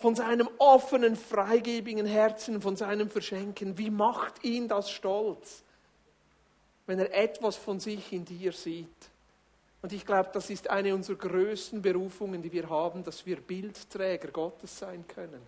[0.05, 3.79] von seinem offenen, freigebigen Herzen, von seinem Verschenken.
[3.79, 5.63] Wie macht ihn das stolz,
[6.85, 8.87] wenn er etwas von sich in dir sieht?
[9.81, 14.29] Und ich glaube, das ist eine unserer größten Berufungen, die wir haben, dass wir Bildträger
[14.29, 15.41] Gottes sein können.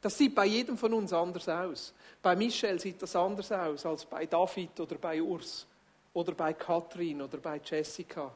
[0.00, 1.92] Das sieht bei jedem von uns anders aus.
[2.22, 5.66] Bei Michelle sieht das anders aus als bei David oder bei Urs
[6.12, 8.32] oder bei Katrin oder bei Jessica.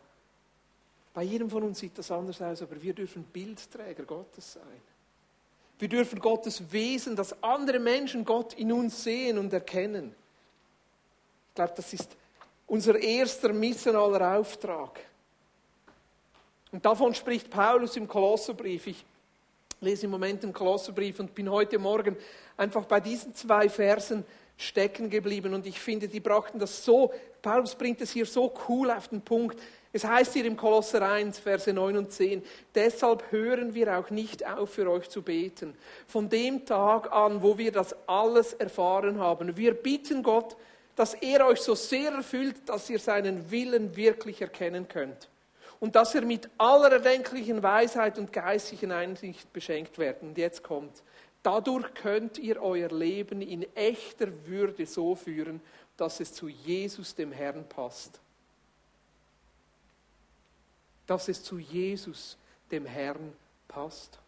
[1.14, 4.82] Bei jedem von uns sieht das anders aus, aber wir dürfen Bildträger Gottes sein.
[5.78, 10.14] Wir dürfen Gottes Wesen, dass andere Menschen Gott in uns sehen und erkennen.
[11.48, 12.16] Ich glaube, das ist
[12.66, 15.00] unser erster missionaler Auftrag.
[16.72, 18.88] Und davon spricht Paulus im Kolosserbrief.
[18.88, 19.04] Ich
[19.80, 22.16] lese im Moment den Kolosserbrief und bin heute Morgen
[22.56, 24.24] einfach bei diesen zwei Versen
[24.56, 28.90] stecken geblieben und ich finde, die brachten das so, Paulus bringt es hier so cool
[28.90, 29.60] auf den Punkt.
[29.94, 32.42] Es heißt hier im Kolosser 1, Verse 9 und 10,
[32.74, 35.72] deshalb hören wir auch nicht auf, für euch zu beten.
[36.08, 40.56] Von dem Tag an, wo wir das alles erfahren haben, wir bitten Gott,
[40.96, 45.28] dass er euch so sehr erfüllt, dass ihr seinen Willen wirklich erkennen könnt
[45.78, 50.30] und dass ihr mit aller erdenklichen Weisheit und geistigen Einsicht beschenkt werden.
[50.30, 51.04] Und jetzt kommt,
[51.44, 55.60] dadurch könnt ihr euer Leben in echter Würde so führen,
[55.96, 58.23] dass es zu Jesus dem Herrn passt.
[61.06, 62.36] Dass es zu Jesus
[62.70, 63.32] dem Herrn
[63.68, 64.18] passt.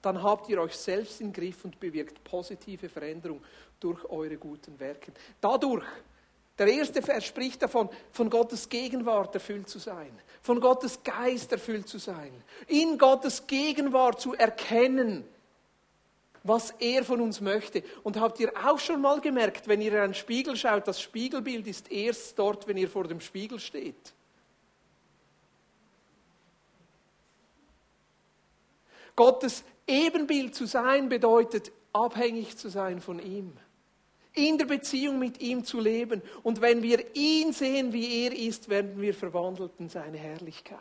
[0.00, 3.42] Dann habt ihr euch selbst im Griff und bewirkt positive Veränderung
[3.78, 5.12] durch eure guten Werke.
[5.40, 5.84] Dadurch
[6.58, 10.10] der erste Vers spricht davon, von Gottes Gegenwart erfüllt zu sein,
[10.42, 12.32] von Gottes Geist erfüllt zu sein,
[12.68, 15.24] in Gottes Gegenwart zu erkennen,
[16.44, 17.82] was er von uns möchte.
[18.02, 21.66] Und habt ihr auch schon mal gemerkt, wenn ihr in einen Spiegel schaut, das Spiegelbild
[21.66, 24.12] ist erst dort, wenn ihr vor dem Spiegel steht.
[29.16, 33.52] Gottes Ebenbild zu sein bedeutet, abhängig zu sein von ihm
[34.34, 36.22] in der Beziehung mit ihm zu leben.
[36.42, 40.78] Und wenn wir ihn sehen, wie er ist, werden wir verwandelt in seine Herrlichkeit.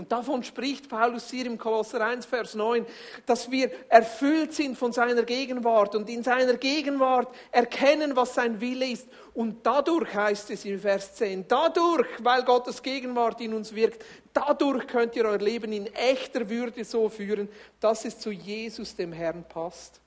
[0.00, 2.86] Und davon spricht Paulus hier im Kolosser 1, Vers 9,
[3.26, 8.92] dass wir erfüllt sind von seiner Gegenwart und in seiner Gegenwart erkennen, was sein Wille
[8.92, 9.06] ist.
[9.34, 14.86] Und dadurch heißt es in Vers 10, dadurch, weil Gottes Gegenwart in uns wirkt, dadurch
[14.86, 17.46] könnt ihr euer Leben in echter Würde so führen,
[17.78, 20.00] dass es zu Jesus, dem Herrn, passt.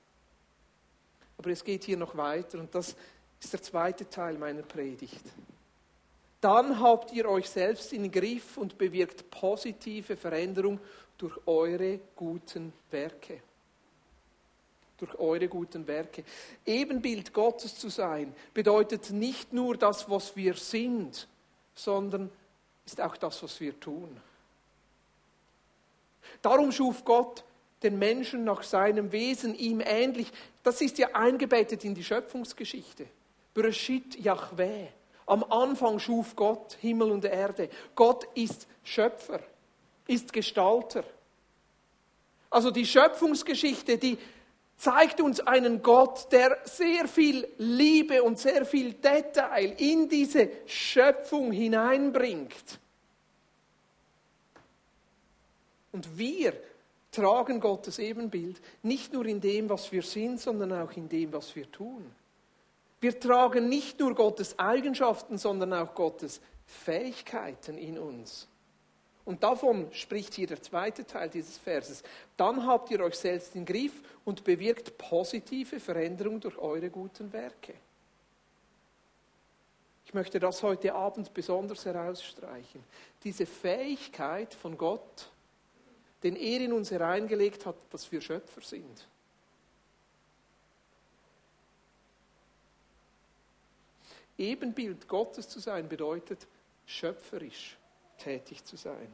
[1.38, 2.96] Aber es geht hier noch weiter und das
[3.40, 5.22] ist der zweite Teil meiner Predigt.
[6.44, 10.78] Dann habt ihr euch selbst in den Griff und bewirkt positive Veränderung
[11.16, 13.40] durch eure guten Werke.
[14.98, 16.22] Durch eure guten Werke.
[16.66, 21.26] Ebenbild Gottes zu sein bedeutet nicht nur das, was wir sind,
[21.74, 22.30] sondern
[22.84, 24.14] ist auch das, was wir tun.
[26.42, 27.42] Darum schuf Gott
[27.82, 30.30] den Menschen nach seinem Wesen ihm ähnlich.
[30.62, 33.06] Das ist ja eingebettet in die Schöpfungsgeschichte.
[33.54, 34.88] Bereshit Yahweh.
[35.26, 37.68] Am Anfang schuf Gott Himmel und Erde.
[37.94, 39.40] Gott ist Schöpfer,
[40.06, 41.04] ist Gestalter.
[42.50, 44.18] Also die Schöpfungsgeschichte, die
[44.76, 51.52] zeigt uns einen Gott, der sehr viel Liebe und sehr viel Detail in diese Schöpfung
[51.52, 52.78] hineinbringt.
[55.92, 56.54] Und wir
[57.12, 61.54] tragen Gottes Ebenbild nicht nur in dem, was wir sind, sondern auch in dem, was
[61.54, 62.10] wir tun.
[63.04, 68.48] Wir tragen nicht nur Gottes Eigenschaften, sondern auch Gottes Fähigkeiten in uns.
[69.26, 72.02] Und davon spricht hier der zweite Teil dieses Verses.
[72.38, 73.92] Dann habt ihr euch selbst im Griff
[74.24, 77.74] und bewirkt positive Veränderung durch eure guten Werke.
[80.06, 82.82] Ich möchte das heute Abend besonders herausstreichen.
[83.22, 85.30] Diese Fähigkeit von Gott,
[86.22, 89.06] den er in uns hereingelegt hat, dass wir Schöpfer sind.
[94.38, 96.46] Ebenbild Gottes zu sein bedeutet,
[96.86, 97.76] schöpferisch
[98.18, 99.12] tätig zu sein.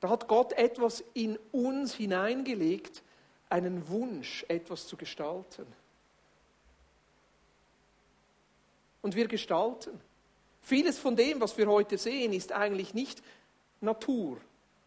[0.00, 3.02] Da hat Gott etwas in uns hineingelegt,
[3.50, 5.66] einen Wunsch, etwas zu gestalten.
[9.02, 10.00] Und wir gestalten.
[10.62, 13.22] Vieles von dem, was wir heute sehen, ist eigentlich nicht
[13.80, 14.38] Natur,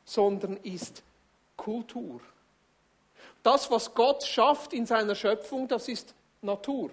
[0.06, 1.04] sondern ist
[1.58, 2.21] Kultur.
[3.41, 6.91] Das, was Gott schafft in seiner Schöpfung, das ist Natur.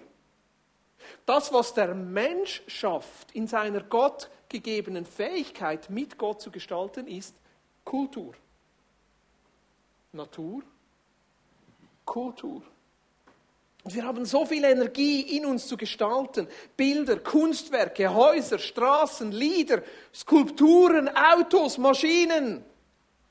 [1.25, 7.35] Das, was der Mensch schafft in seiner gottgegebenen Fähigkeit, mit Gott zu gestalten, ist
[7.83, 8.33] Kultur.
[10.13, 10.61] Natur,
[12.05, 12.61] Kultur.
[13.83, 16.47] Und wir haben so viel Energie in uns zu gestalten.
[16.77, 19.81] Bilder, Kunstwerke, Häuser, Straßen, Lieder,
[20.13, 22.63] Skulpturen, Autos, Maschinen,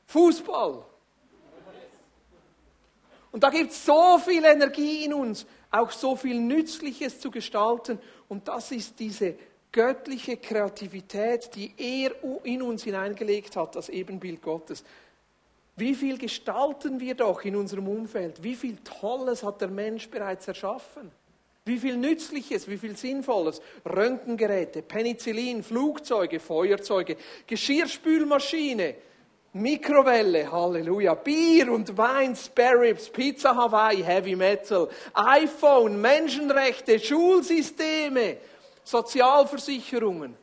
[0.07, 0.85] Fußball.
[3.33, 7.99] Und da gibt es so viel Energie in uns, auch so viel Nützliches zu gestalten.
[8.29, 9.35] Und das ist diese
[9.73, 12.13] göttliche Kreativität, die er
[12.45, 14.85] in uns hineingelegt hat, das Ebenbild Gottes.
[15.77, 18.43] Wie viel gestalten wir doch in unserem Umfeld?
[18.43, 21.11] Wie viel Tolles hat der Mensch bereits erschaffen?
[21.65, 23.63] Wie viel Nützliches, wie viel Sinnvolles?
[23.87, 28.97] Röntgengeräte, Penicillin, Flugzeuge, Feuerzeuge, Geschirrspülmaschine,
[29.53, 38.37] Mikrowelle, Halleluja, Bier und Wein, Sparrows, Pizza Hawaii, Heavy Metal, iPhone, Menschenrechte, Schulsysteme,
[38.85, 40.37] Sozialversicherungen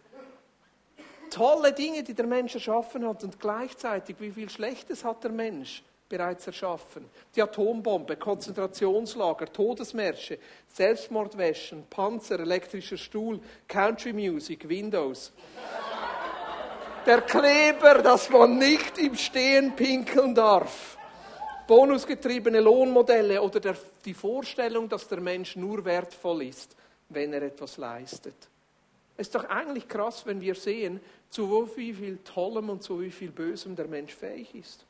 [1.29, 5.83] tolle Dinge, die der Mensch erschaffen hat und gleichzeitig, wie viel Schlechtes hat der Mensch
[6.09, 7.05] bereits erschaffen.
[7.35, 10.39] Die Atombombe, Konzentrationslager, Todesmärsche,
[10.73, 15.33] Selbstmordwäschen, Panzer, elektrischer Stuhl, Country Music, Windows.
[17.07, 20.97] Der Kleber, dass man nicht im Stehen pinkeln darf.
[21.65, 26.75] Bonusgetriebene Lohnmodelle oder der, die Vorstellung, dass der Mensch nur wertvoll ist,
[27.07, 28.35] wenn er etwas leistet.
[29.15, 33.11] Es ist doch eigentlich krass, wenn wir sehen, zu wie viel Tollem und zu wie
[33.11, 34.85] viel Bösem der Mensch fähig ist.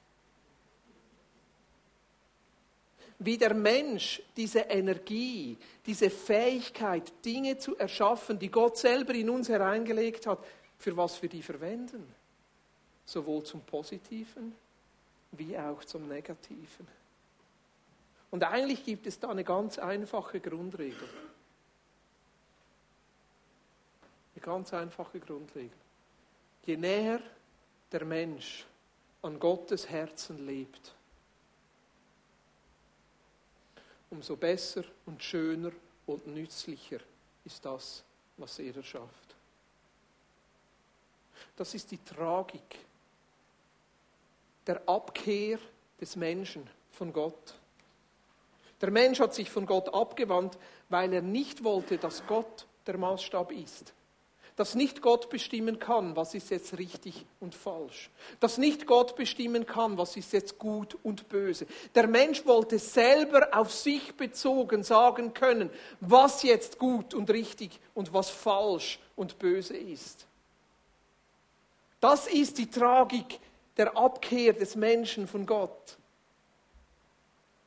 [3.20, 9.50] Wie der Mensch diese Energie, diese Fähigkeit, Dinge zu erschaffen, die Gott selber in uns
[9.50, 10.40] hereingelegt hat,
[10.80, 12.14] für was wir die verwenden.
[13.06, 14.54] Sowohl zum Positiven
[15.32, 16.88] wie auch zum Negativen.
[18.30, 21.08] Und eigentlich gibt es da eine ganz einfache Grundregel.
[24.36, 25.78] Eine ganz einfache Grundregel.
[26.66, 27.22] Je näher
[27.92, 28.66] der Mensch
[29.22, 30.94] an Gottes Herzen lebt,
[34.10, 35.72] umso besser und schöner
[36.06, 37.00] und nützlicher
[37.46, 38.04] ist das,
[38.38, 39.27] was er erschafft.
[41.56, 42.80] Das ist die Tragik
[44.66, 45.60] der Abkehr
[46.00, 47.56] des Menschen von Gott.
[48.82, 50.58] Der Mensch hat sich von Gott abgewandt,
[50.90, 53.94] weil er nicht wollte, dass Gott der Maßstab ist
[54.58, 58.10] dass nicht Gott bestimmen kann, was ist jetzt richtig und falsch.
[58.40, 61.68] Dass nicht Gott bestimmen kann, was ist jetzt gut und böse.
[61.94, 65.70] Der Mensch wollte selber auf sich bezogen sagen können,
[66.02, 70.26] was jetzt gut und richtig und was falsch und böse ist.
[72.08, 73.38] Das ist die Tragik
[73.76, 75.98] der Abkehr des Menschen von Gott,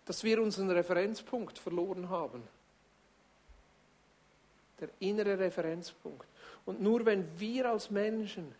[0.06, 2.42] dass wir unseren Referenzpunkt verloren haben.
[4.80, 6.26] Der innere Referenzpunkt.
[6.64, 8.54] Und nur wenn wir als Menschen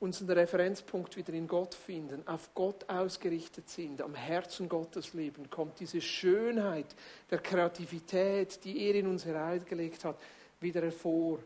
[0.00, 5.78] unseren Referenzpunkt wieder in Gott finden, auf Gott ausgerichtet sind, am Herzen Gottes leben, kommt
[5.78, 6.96] diese Schönheit
[7.30, 10.18] der Kreativität, die er in uns hereingelegt hat,
[10.58, 11.38] wieder hervor,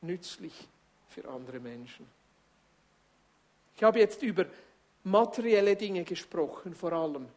[0.00, 0.66] nützlich
[1.10, 2.15] für andere Menschen.
[3.76, 4.46] Ich habe jetzt über
[5.04, 7.28] materielle Dinge gesprochen, vor allem,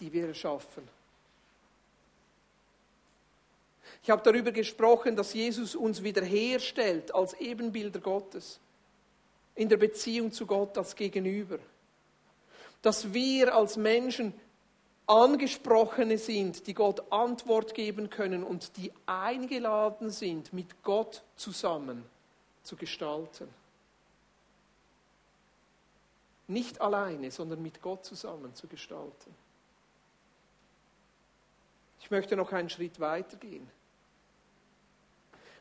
[0.00, 0.86] die wir erschaffen.
[4.02, 8.58] Ich habe darüber gesprochen, dass Jesus uns wiederherstellt als Ebenbilder Gottes,
[9.54, 11.58] in der Beziehung zu Gott als Gegenüber.
[12.82, 14.34] Dass wir als Menschen
[15.06, 22.04] Angesprochene sind, die Gott Antwort geben können und die eingeladen sind, mit Gott zusammen
[22.62, 23.48] zu gestalten.
[26.46, 29.34] Nicht alleine, sondern mit Gott zusammen zu gestalten.
[32.00, 33.70] Ich möchte noch einen Schritt weiter gehen.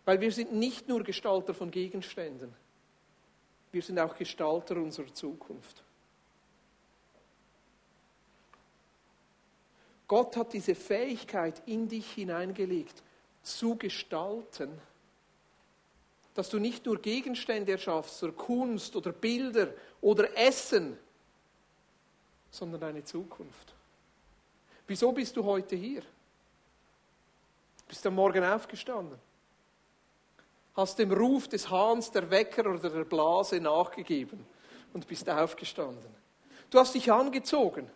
[0.06, 2.54] Weil wir sind nicht nur Gestalter von Gegenständen,
[3.72, 5.84] wir sind auch Gestalter unserer Zukunft.
[10.08, 13.02] Gott hat diese Fähigkeit in dich hineingelegt,
[13.42, 14.80] zu gestalten,
[16.34, 19.70] dass du nicht nur Gegenstände erschaffst oder Kunst oder Bilder
[20.02, 20.98] oder Essen,
[22.50, 23.74] sondern eine Zukunft.
[24.88, 26.02] Wieso bist du heute hier?
[27.88, 29.20] Bist du am Morgen aufgestanden?
[30.76, 34.46] hast dem Ruf des Hahns, der Wecker oder der Blase nachgegeben
[34.94, 36.14] und bist aufgestanden.
[36.70, 37.90] Du hast dich angezogen.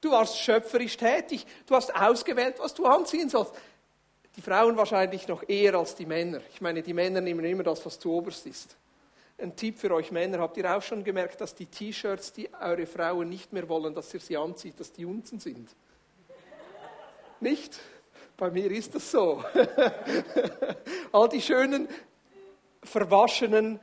[0.00, 1.46] Du warst schöpferisch tätig.
[1.66, 3.54] Du hast ausgewählt, was du anziehen sollst.
[4.36, 6.40] Die Frauen wahrscheinlich noch eher als die Männer.
[6.52, 8.76] Ich meine, die Männer nehmen immer das, was zu oberst ist.
[9.38, 12.86] Ein Tipp für euch Männer, habt ihr auch schon gemerkt, dass die T-Shirts, die eure
[12.86, 15.68] Frauen nicht mehr wollen, dass ihr sie anzieht, dass die unten sind?
[17.40, 17.78] Nicht?
[18.36, 19.44] Bei mir ist das so.
[21.12, 21.88] All die schönen,
[22.82, 23.78] verwaschenen,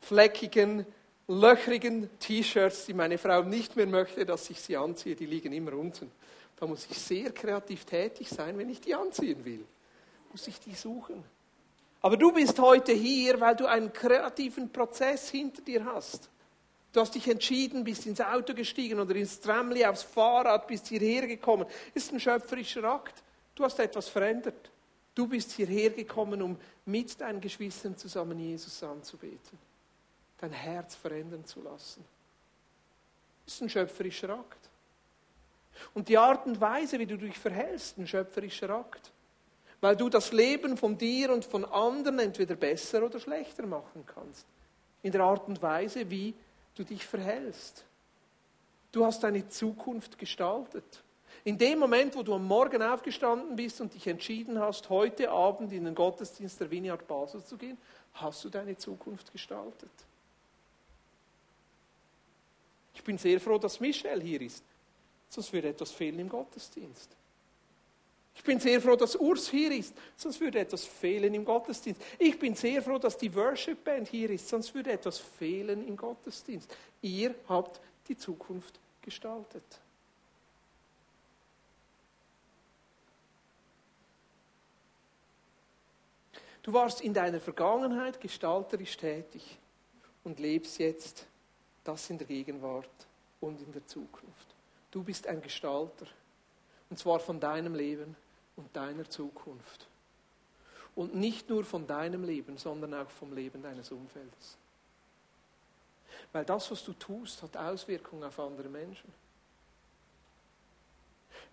[0.00, 0.86] fleckigen,
[1.28, 5.72] löchrigen T-Shirts, die meine Frau nicht mehr möchte, dass ich sie anziehe, die liegen immer
[5.74, 6.10] unten.
[6.56, 9.64] Da muss ich sehr kreativ tätig sein, wenn ich die anziehen will.
[10.30, 11.24] Muss ich die suchen.
[12.02, 16.30] Aber du bist heute hier, weil du einen kreativen Prozess hinter dir hast.
[16.92, 21.26] Du hast dich entschieden, bist ins Auto gestiegen oder ins Tramli, aufs Fahrrad, bist hierher
[21.26, 21.66] gekommen.
[21.94, 23.22] Ist ein schöpferischer Akt.
[23.54, 24.70] Du hast etwas verändert.
[25.14, 26.56] Du bist hierher gekommen, um
[26.86, 29.58] mit deinen Geschwistern zusammen Jesus anzubeten.
[30.38, 32.04] Dein Herz verändern zu lassen.
[33.46, 34.70] Ist ein schöpferischer Akt.
[35.94, 39.12] Und die Art und Weise, wie du dich verhältst, ein schöpferischer Akt.
[39.80, 44.46] Weil du das Leben von dir und von anderen entweder besser oder schlechter machen kannst.
[45.02, 46.34] In der Art und Weise, wie
[46.74, 47.84] du dich verhältst.
[48.92, 51.02] Du hast deine Zukunft gestaltet.
[51.44, 55.72] In dem Moment, wo du am Morgen aufgestanden bist und dich entschieden hast, heute Abend
[55.72, 57.78] in den Gottesdienst der Vineyard Basel zu gehen,
[58.14, 59.90] hast du deine Zukunft gestaltet.
[62.94, 64.62] Ich bin sehr froh, dass Michelle hier ist,
[65.30, 67.16] sonst würde etwas fehlen im Gottesdienst.
[68.34, 72.00] Ich bin sehr froh, dass Urs hier ist, sonst würde etwas fehlen im Gottesdienst.
[72.18, 75.96] Ich bin sehr froh, dass die Worship Band hier ist, sonst würde etwas fehlen im
[75.96, 76.74] Gottesdienst.
[77.02, 79.62] Ihr habt die Zukunft gestaltet.
[86.62, 89.58] Du warst in deiner Vergangenheit gestalterisch tätig
[90.24, 91.26] und lebst jetzt
[91.84, 92.88] das in der Gegenwart
[93.40, 94.54] und in der Zukunft.
[94.90, 96.06] Du bist ein Gestalter.
[96.90, 98.16] Und zwar von deinem Leben
[98.56, 99.86] und deiner Zukunft.
[100.94, 104.58] Und nicht nur von deinem Leben, sondern auch vom Leben deines Umfeldes.
[106.32, 109.12] Weil das, was du tust, hat Auswirkungen auf andere Menschen.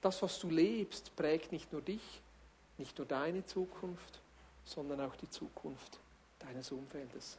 [0.02, 2.22] Das, was du lebst, prägt nicht nur dich,
[2.78, 4.20] nicht nur deine Zukunft,
[4.66, 6.00] sondern auch die Zukunft
[6.40, 7.38] deines Umfeldes.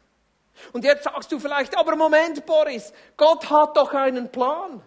[0.73, 4.83] Und jetzt sagst du vielleicht, aber Moment, Boris, Gott hat doch einen Plan.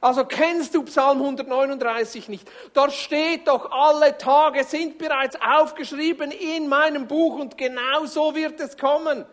[0.00, 2.50] Also kennst du Psalm 139 nicht?
[2.74, 8.60] Dort steht doch, alle Tage sind bereits aufgeschrieben in meinem Buch und genau so wird
[8.60, 9.24] es kommen.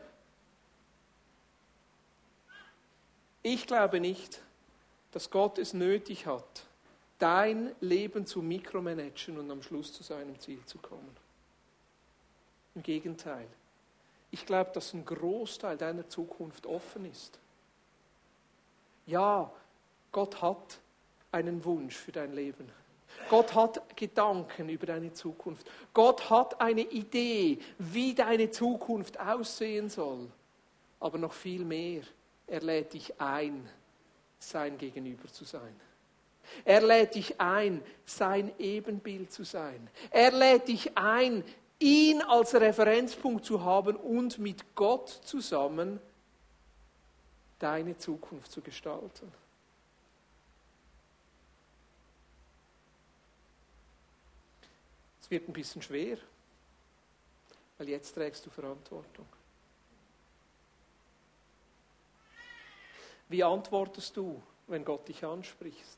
[3.41, 4.41] Ich glaube nicht,
[5.11, 6.65] dass Gott es nötig hat,
[7.19, 11.15] dein Leben zu mikromanagen und am Schluss zu seinem Ziel zu kommen.
[12.75, 13.47] Im Gegenteil.
[14.31, 17.37] Ich glaube, dass ein Großteil deiner Zukunft offen ist.
[19.05, 19.51] Ja,
[20.13, 20.79] Gott hat
[21.33, 22.71] einen Wunsch für dein Leben.
[23.29, 25.69] Gott hat Gedanken über deine Zukunft.
[25.93, 30.29] Gott hat eine Idee, wie deine Zukunft aussehen soll.
[30.99, 32.03] Aber noch viel mehr,
[32.47, 33.67] er lädt dich ein,
[34.39, 35.75] sein Gegenüber zu sein.
[36.63, 39.89] Er lädt dich ein, sein Ebenbild zu sein.
[40.11, 41.43] Er lädt dich ein,
[41.79, 45.99] ihn als Referenzpunkt zu haben und mit Gott zusammen
[47.59, 49.31] deine Zukunft zu gestalten.
[55.33, 56.17] Wird ein bisschen schwer,
[57.79, 59.25] weil jetzt trägst du Verantwortung.
[63.29, 65.97] Wie antwortest du, wenn Gott dich anspricht?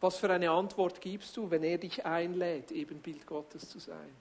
[0.00, 4.12] Was für eine Antwort gibst du, wenn er dich einlädt, Ebenbild Gottes zu sein?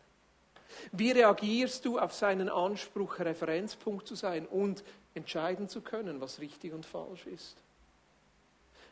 [0.91, 4.83] Wie reagierst du auf seinen Anspruch, Referenzpunkt zu sein und
[5.15, 7.57] entscheiden zu können, was richtig und falsch ist?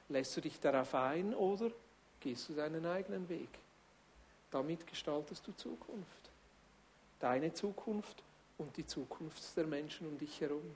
[0.09, 1.69] Lässt du dich darauf ein oder
[2.27, 3.47] gehst du deinen eigenen Weg?
[4.51, 6.29] Damit gestaltest du Zukunft.
[7.21, 8.21] Deine Zukunft
[8.57, 10.75] und die Zukunft der Menschen um dich herum.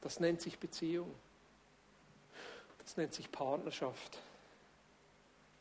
[0.00, 1.12] Das nennt sich Beziehung.
[2.78, 4.20] Das nennt sich Partnerschaft.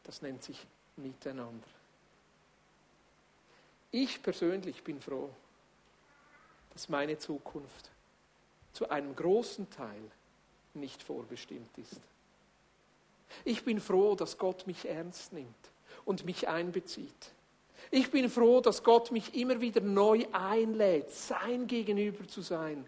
[0.03, 1.67] Das nennt sich Miteinander.
[3.89, 5.31] Ich persönlich bin froh,
[6.69, 7.89] dass meine Zukunft
[8.73, 10.11] zu einem großen Teil
[10.75, 11.99] nicht vorbestimmt ist.
[13.45, 15.71] Ich bin froh, dass Gott mich ernst nimmt
[16.05, 17.31] und mich einbezieht.
[17.91, 22.85] Ich bin froh, dass Gott mich immer wieder neu einlädt, sein Gegenüber zu sein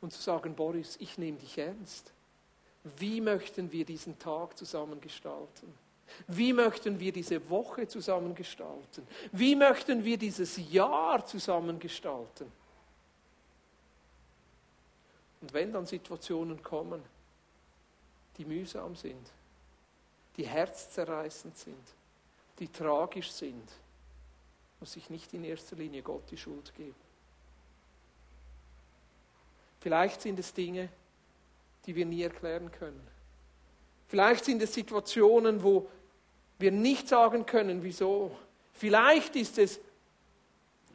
[0.00, 2.12] und zu sagen, Boris, ich nehme dich ernst.
[2.98, 5.74] Wie möchten wir diesen Tag zusammen gestalten?
[6.28, 9.06] Wie möchten wir diese Woche zusammen gestalten?
[9.32, 12.50] Wie möchten wir dieses Jahr zusammen gestalten?
[15.40, 17.02] Und wenn dann Situationen kommen,
[18.38, 19.32] die mühsam sind,
[20.36, 21.94] die herzzerreißend sind,
[22.58, 23.70] die tragisch sind,
[24.80, 26.94] muss ich nicht in erster Linie Gott die Schuld geben.
[29.80, 30.88] Vielleicht sind es Dinge,
[31.86, 33.06] die wir nie erklären können.
[34.08, 35.88] Vielleicht sind es Situationen, wo
[36.58, 38.36] wir nicht sagen können, wieso.
[38.72, 39.80] Vielleicht ist es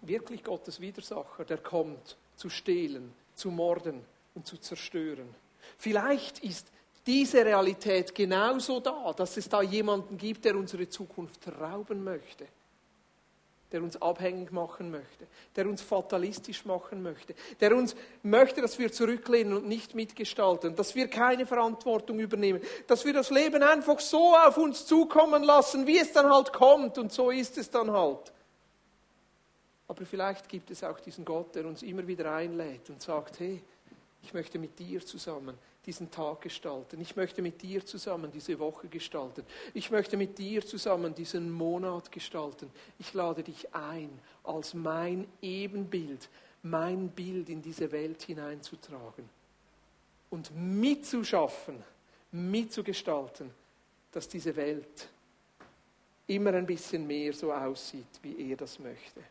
[0.02, 4.04] wirklich Gottes Widersacher, der kommt zu stehlen, zu morden
[4.36, 5.34] und zu zerstören.
[5.78, 6.68] Vielleicht ist
[7.06, 12.48] diese Realität genauso da, dass es da jemanden gibt, der unsere Zukunft rauben möchte
[13.72, 18.92] der uns abhängig machen möchte, der uns fatalistisch machen möchte, der uns möchte, dass wir
[18.92, 24.36] zurücklehnen und nicht mitgestalten, dass wir keine Verantwortung übernehmen, dass wir das Leben einfach so
[24.36, 28.34] auf uns zukommen lassen, wie es dann halt kommt und so ist es dann halt.
[29.88, 33.62] Aber vielleicht gibt es auch diesen Gott, der uns immer wieder einlädt und sagt, hey,
[34.24, 37.02] ich möchte mit dir zusammen diesen Tag gestalten.
[37.02, 39.44] Ich möchte mit dir zusammen diese Woche gestalten.
[39.74, 42.70] Ich möchte mit dir zusammen diesen Monat gestalten.
[43.00, 44.10] Ich lade dich ein,
[44.44, 46.30] als mein Ebenbild,
[46.62, 49.28] mein Bild in diese Welt hineinzutragen
[50.30, 51.84] und mitzuschaffen,
[52.32, 53.50] mitzugestalten,
[54.12, 55.10] dass diese Welt
[56.28, 59.22] immer ein bisschen mehr so aussieht, wie er das möchte.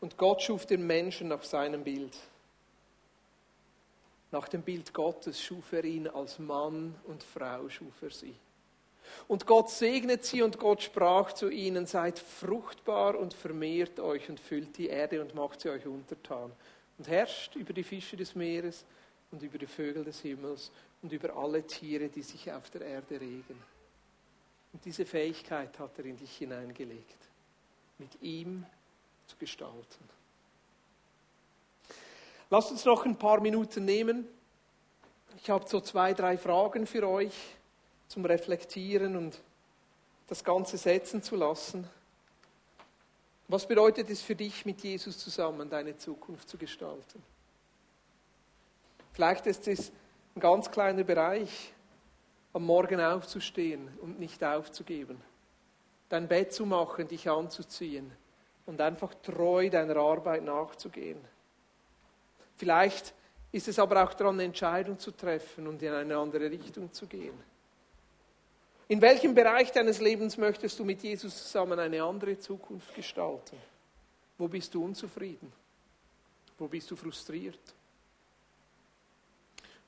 [0.00, 2.16] Und Gott schuf den Menschen nach seinem Bild.
[4.30, 8.34] Nach dem Bild Gottes schuf er ihn als Mann und Frau, schuf er sie.
[9.28, 14.40] Und Gott segnet sie und Gott sprach zu ihnen, seid fruchtbar und vermehrt euch und
[14.40, 16.52] füllt die Erde und macht sie euch untertan.
[16.98, 18.84] Und herrscht über die Fische des Meeres
[19.30, 20.70] und über die Vögel des Himmels
[21.02, 23.62] und über alle Tiere, die sich auf der Erde regen.
[24.72, 27.18] Und diese Fähigkeit hat er in dich hineingelegt.
[27.98, 28.66] Mit ihm
[29.26, 30.08] zu gestalten.
[32.48, 34.26] Lasst uns noch ein paar Minuten nehmen.
[35.38, 37.34] Ich habe so zwei, drei Fragen für euch
[38.08, 39.40] zum Reflektieren und
[40.28, 41.88] das Ganze setzen zu lassen.
[43.48, 47.22] Was bedeutet es für dich, mit Jesus zusammen deine Zukunft zu gestalten?
[49.12, 49.92] Vielleicht ist es
[50.34, 51.72] ein ganz kleiner Bereich,
[52.52, 55.20] am Morgen aufzustehen und nicht aufzugeben,
[56.08, 58.12] dein Bett zu machen, dich anzuziehen
[58.66, 61.20] und einfach treu deiner Arbeit nachzugehen.
[62.56, 63.14] Vielleicht
[63.52, 67.06] ist es aber auch daran, eine Entscheidung zu treffen und in eine andere Richtung zu
[67.06, 67.38] gehen.
[68.88, 73.56] In welchem Bereich deines Lebens möchtest du mit Jesus zusammen eine andere Zukunft gestalten?
[74.38, 75.52] Wo bist du unzufrieden?
[76.58, 77.58] Wo bist du frustriert?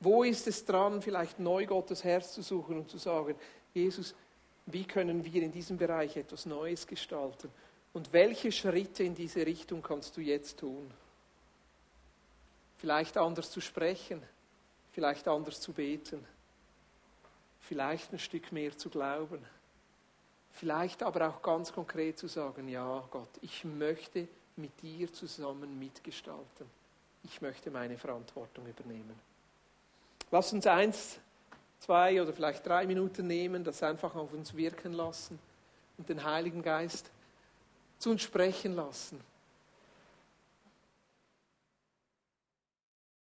[0.00, 3.34] Wo ist es dran, vielleicht neu Gottes Herz zu suchen und zu sagen,
[3.74, 4.14] Jesus,
[4.66, 7.50] wie können wir in diesem Bereich etwas Neues gestalten?
[7.92, 10.90] Und welche Schritte in diese Richtung kannst du jetzt tun?
[12.76, 14.22] Vielleicht anders zu sprechen,
[14.92, 16.24] vielleicht anders zu beten,
[17.60, 19.44] vielleicht ein Stück mehr zu glauben,
[20.52, 26.66] vielleicht aber auch ganz konkret zu sagen, ja Gott, ich möchte mit dir zusammen mitgestalten.
[27.24, 29.18] Ich möchte meine Verantwortung übernehmen.
[30.30, 31.18] Lass uns eins,
[31.78, 35.38] zwei oder vielleicht drei Minuten nehmen, das einfach auf uns wirken lassen
[35.96, 37.10] und den Heiligen Geist
[37.98, 39.20] zu uns sprechen lassen.